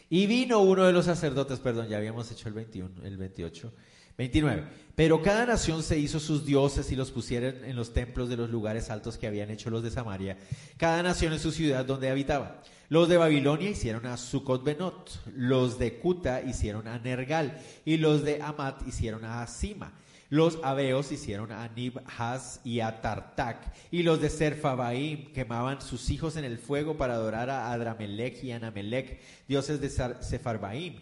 [0.09, 3.73] Y vino uno de los sacerdotes, perdón, ya habíamos hecho el 21, el 28,
[4.17, 4.63] 29.
[4.95, 8.49] Pero cada nación se hizo sus dioses y los pusieron en los templos de los
[8.49, 10.37] lugares altos que habían hecho los de Samaria,
[10.77, 12.61] cada nación en su ciudad donde habitaba.
[12.87, 18.23] Los de Babilonia hicieron a Sucot Benot, los de Cuta hicieron a Nergal, y los
[18.23, 19.91] de Amat hicieron a Asima.
[20.29, 26.35] Los abeos hicieron a Nibhaz y a Tartak, y los de Serfabaim quemaban sus hijos
[26.35, 30.95] en el fuego para adorar a Adramelech y Anamelech, dioses de Sefarbaim.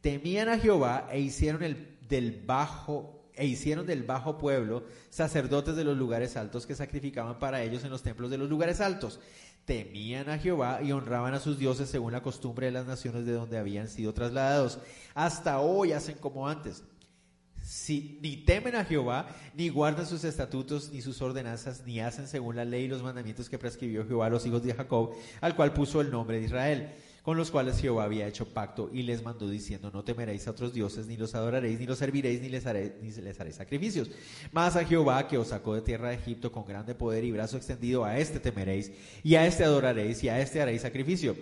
[0.00, 5.82] Temían a Jehová e hicieron el, del bajo e hicieron del bajo pueblo sacerdotes de
[5.82, 9.18] los lugares altos que sacrificaban para ellos en los templos de los lugares altos.
[9.64, 13.32] Temían a Jehová y honraban a sus dioses según la costumbre de las naciones de
[13.32, 14.78] donde habían sido trasladados.
[15.14, 16.84] Hasta hoy hacen como antes
[17.64, 22.56] si, ni temen a Jehová, ni guardan sus estatutos, ni sus ordenanzas, ni hacen según
[22.56, 25.72] la ley y los mandamientos que prescribió Jehová a los hijos de Jacob, al cual
[25.72, 26.90] puso el nombre de Israel,
[27.22, 30.74] con los cuales Jehová había hecho pacto y les mandó diciendo, no temeréis a otros
[30.74, 32.66] dioses, ni los adoraréis, ni los serviréis, ni les,
[33.00, 34.10] ni les haréis sacrificios.
[34.52, 37.56] Mas a Jehová, que os sacó de tierra de Egipto con grande poder y brazo
[37.56, 38.92] extendido, a este temeréis,
[39.22, 41.34] y a este adoraréis, y a este haréis sacrificio.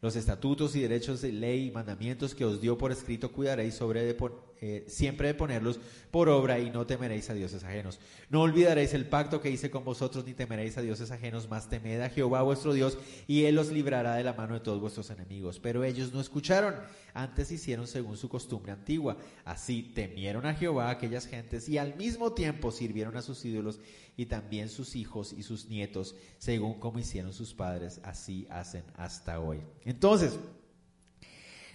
[0.00, 4.04] Los estatutos y derechos de ley y mandamientos que os dio por escrito cuidaréis sobre
[4.04, 4.14] de
[4.60, 5.78] eh, siempre de ponerlos
[6.10, 8.00] por obra y no temeréis a dioses ajenos.
[8.28, 12.00] No olvidaréis el pacto que hice con vosotros, ni temeréis a dioses ajenos, mas temed
[12.00, 15.60] a Jehová vuestro Dios, y Él os librará de la mano de todos vuestros enemigos.
[15.60, 16.74] Pero ellos no escucharon,
[17.14, 19.16] antes hicieron según su costumbre antigua.
[19.44, 23.80] Así temieron a Jehová aquellas gentes, y al mismo tiempo sirvieron a sus ídolos,
[24.16, 29.38] y también sus hijos y sus nietos, según como hicieron sus padres, así hacen hasta
[29.38, 29.60] hoy.
[29.84, 30.36] Entonces,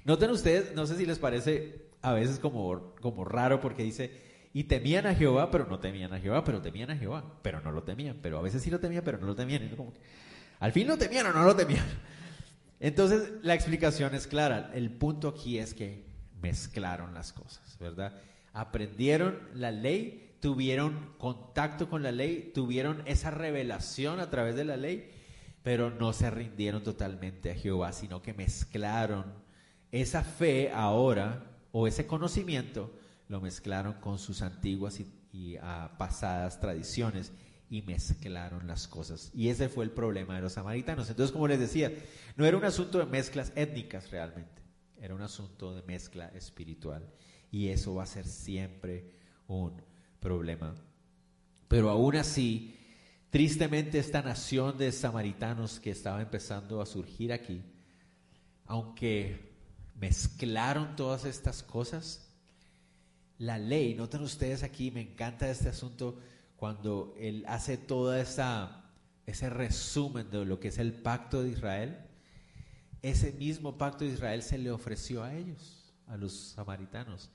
[0.04, 4.12] noten ustedes, no sé si les parece a veces como, como raro porque dice,
[4.54, 7.72] y temían a Jehová, pero no temían a Jehová, pero temían a Jehová, pero no
[7.72, 9.72] lo temían, pero a veces sí lo temían, pero no lo temían.
[10.60, 11.86] al fin lo temían o no lo temían.
[12.82, 14.70] Entonces, la explicación es clara.
[14.74, 16.06] El punto aquí es que
[16.41, 18.14] mezclaron las cosas, ¿verdad?
[18.51, 24.76] Aprendieron la ley, tuvieron contacto con la ley, tuvieron esa revelación a través de la
[24.76, 25.10] ley,
[25.64, 29.24] pero no se rindieron totalmente a Jehová, sino que mezclaron
[29.93, 32.94] esa fe ahora o ese conocimiento
[33.28, 35.02] lo mezclaron con sus antiguas
[35.32, 37.32] y, ah, pasadas tradiciones
[37.68, 39.32] y mezclaron las cosas.
[39.34, 41.10] Y ese fue el problema de los samaritanos.
[41.10, 41.92] Entonces, como les decía,
[42.38, 44.62] no era un asunto de mezclas étnicas realmente,
[45.02, 47.10] era un asunto de mezcla espiritual.
[47.50, 49.16] Y eso va a ser siempre
[49.48, 49.82] un
[50.20, 50.76] problema.
[51.68, 52.78] Pero aún así,
[53.32, 57.64] tristemente esta nación de samaritanos que estaba empezando a surgir aquí,
[58.66, 59.53] aunque
[60.04, 62.28] mezclaron todas estas cosas.
[63.38, 66.20] La ley, noten ustedes aquí, me encanta este asunto
[66.58, 68.84] cuando él hace toda esa
[69.26, 71.97] ese resumen de lo que es el pacto de Israel.
[73.01, 77.30] Ese mismo pacto de Israel se le ofreció a ellos, a los samaritanos,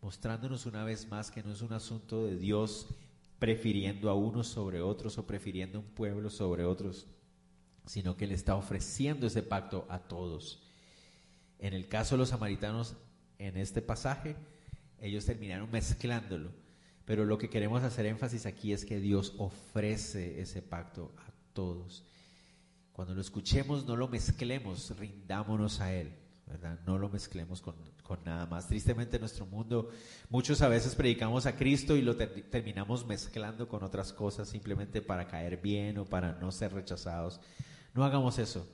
[0.00, 2.86] mostrándonos una vez más que no es un asunto de Dios
[3.38, 7.04] prefiriendo a unos sobre otros o prefiriendo un pueblo sobre otros,
[7.84, 10.65] sino que le está ofreciendo ese pacto a todos.
[11.58, 12.96] En el caso de los samaritanos,
[13.38, 14.36] en este pasaje,
[15.00, 16.50] ellos terminaron mezclándolo.
[17.04, 22.04] Pero lo que queremos hacer énfasis aquí es que Dios ofrece ese pacto a todos.
[22.92, 26.12] Cuando lo escuchemos, no lo mezclemos, rindámonos a Él,
[26.46, 26.80] ¿verdad?
[26.84, 27.76] No lo mezclemos con,
[28.24, 28.66] nada más.
[28.66, 29.90] Tristemente en nuestro mundo,
[30.30, 35.28] muchos a veces predicamos a Cristo y lo terminamos mezclando con otras cosas simplemente para
[35.28, 37.40] caer bien o para no ser rechazados.
[37.94, 38.66] No hagamos eso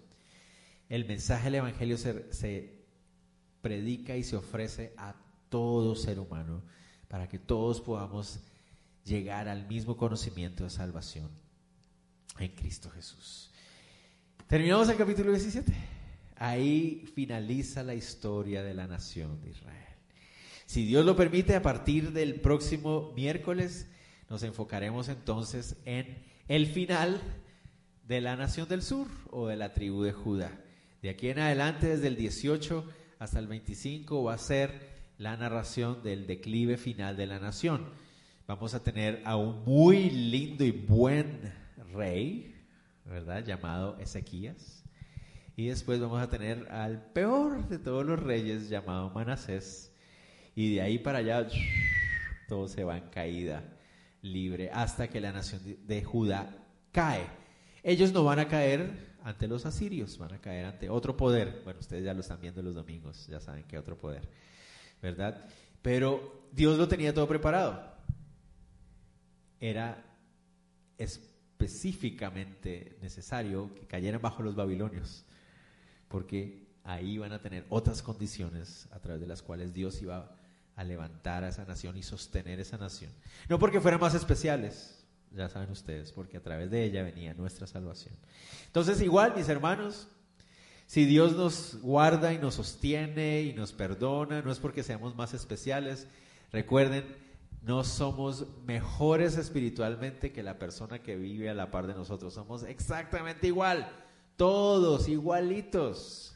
[0.92, 2.84] el mensaje del Evangelio se,
[3.62, 5.14] predica y se ofrece a
[5.48, 6.62] todo ser humano
[7.08, 8.40] para que todos podamos
[9.02, 11.30] llegar al mismo conocimiento de salvación
[12.38, 13.50] en Cristo Jesús.
[14.46, 15.72] Terminamos el capítulo 17.
[16.36, 19.96] Ahí finaliza la historia de la nación de Israel.
[20.66, 23.88] Si Dios lo permite, a partir del próximo miércoles
[24.28, 27.18] nos enfocaremos entonces en el final
[28.06, 30.61] de la nación del sur o de la tribu de Judá.
[31.02, 32.88] De aquí en adelante, desde el 18
[33.18, 37.88] hasta el 25, va a ser la narración del declive final de la nación.
[38.46, 41.52] Vamos a tener a un muy lindo y buen
[41.92, 42.54] rey,
[43.04, 43.44] ¿verdad?
[43.44, 44.84] Llamado Ezequías.
[45.56, 49.92] Y después vamos a tener al peor de todos los reyes, llamado Manasés.
[50.54, 51.48] Y de ahí para allá,
[52.48, 53.64] todo se va en caída
[54.22, 57.26] libre hasta que la nación de Judá cae.
[57.82, 61.62] Ellos no van a caer ante los asirios, van a caer ante otro poder.
[61.64, 64.28] Bueno, ustedes ya lo están viendo los domingos, ya saben que otro poder,
[65.00, 65.44] ¿verdad?
[65.80, 67.92] Pero Dios lo tenía todo preparado.
[69.60, 70.04] Era
[70.98, 75.24] específicamente necesario que cayeran bajo los babilonios,
[76.08, 80.36] porque ahí van a tener otras condiciones a través de las cuales Dios iba
[80.74, 83.12] a levantar a esa nación y sostener esa nación.
[83.48, 85.01] No porque fueran más especiales,
[85.34, 88.14] ya saben ustedes, porque a través de ella venía nuestra salvación.
[88.66, 90.08] Entonces, igual, mis hermanos,
[90.86, 95.32] si Dios nos guarda y nos sostiene y nos perdona, no es porque seamos más
[95.32, 96.06] especiales.
[96.52, 97.04] Recuerden,
[97.62, 102.34] no somos mejores espiritualmente que la persona que vive a la par de nosotros.
[102.34, 103.90] Somos exactamente igual,
[104.36, 106.34] todos igualitos.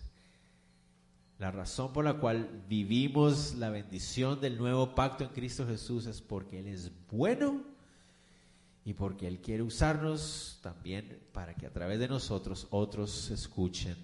[1.39, 6.23] La razón por la cual vivimos la bendición del nuevo pacto en Cristo Jesús es
[6.23, 7.76] porque Él es bueno
[8.87, 13.97] y porque Él quiere usarnos también para que a través de nosotros otros escuchen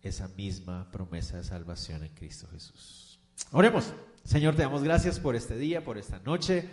[0.00, 3.18] esa misma promesa de salvación en Cristo Jesús.
[3.50, 3.92] Oremos.
[4.22, 6.70] Señor, te damos gracias por este día, por esta noche.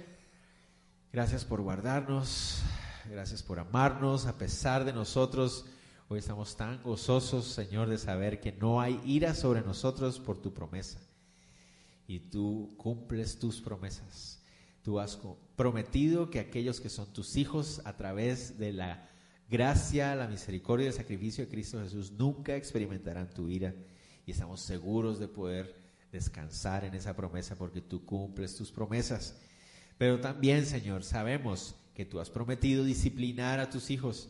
[1.11, 2.61] Gracias por guardarnos.
[3.09, 5.65] Gracias por amarnos a pesar de nosotros.
[6.07, 10.53] Hoy estamos tan gozosos, Señor, de saber que no hay ira sobre nosotros por tu
[10.53, 10.99] promesa.
[12.05, 14.44] Y tú cumples tus promesas.
[14.85, 15.17] Tú has
[15.55, 19.09] prometido que aquellos que son tus hijos a través de la
[19.49, 23.73] gracia, la misericordia y el sacrificio de Cristo Jesús nunca experimentarán tu ira.
[24.27, 25.75] Y estamos seguros de poder
[26.11, 29.41] descansar en esa promesa porque tú cumples tus promesas.
[29.97, 34.29] Pero también, Señor, sabemos que tú has prometido disciplinar a tus hijos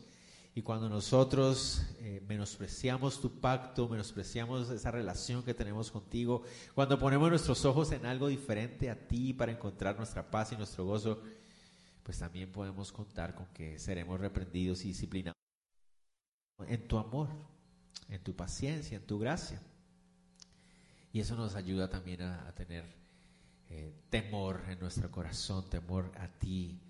[0.56, 6.44] y cuando nosotros eh, menospreciamos tu pacto, menospreciamos esa relación que tenemos contigo,
[6.74, 10.86] cuando ponemos nuestros ojos en algo diferente a ti para encontrar nuestra paz y nuestro
[10.86, 11.20] gozo,
[12.02, 15.36] pues también podemos contar con que seremos reprendidos y disciplinados
[16.66, 17.28] en tu amor,
[18.08, 19.60] en tu paciencia, en tu gracia.
[21.12, 22.86] Y eso nos ayuda también a, tener
[23.68, 26.80] eh, temor en nuestro corazón, temor a ti,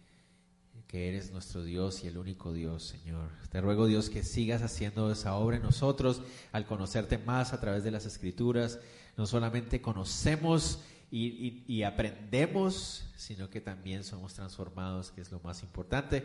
[0.87, 3.31] que eres nuestro Dios y el único Dios, Señor.
[3.51, 6.23] Te ruego, Dios, que sigas haciendo esa obra en nosotros
[6.53, 8.79] al conocerte más a través de las escrituras.
[9.17, 10.81] No solamente conocemos
[11.11, 16.25] y, aprendemos, sino que también somos transformados, que es lo más importante.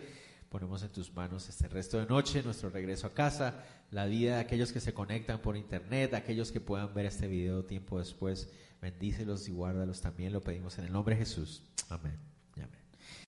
[0.49, 4.41] Ponemos en tus manos este resto de noche, nuestro regreso a casa, la vida de
[4.41, 8.49] aquellos que se conectan por internet, aquellos que puedan ver este video tiempo después.
[8.81, 11.63] Bendícelos y guárdalos también, lo pedimos en el nombre de Jesús.
[11.87, 12.30] Amén.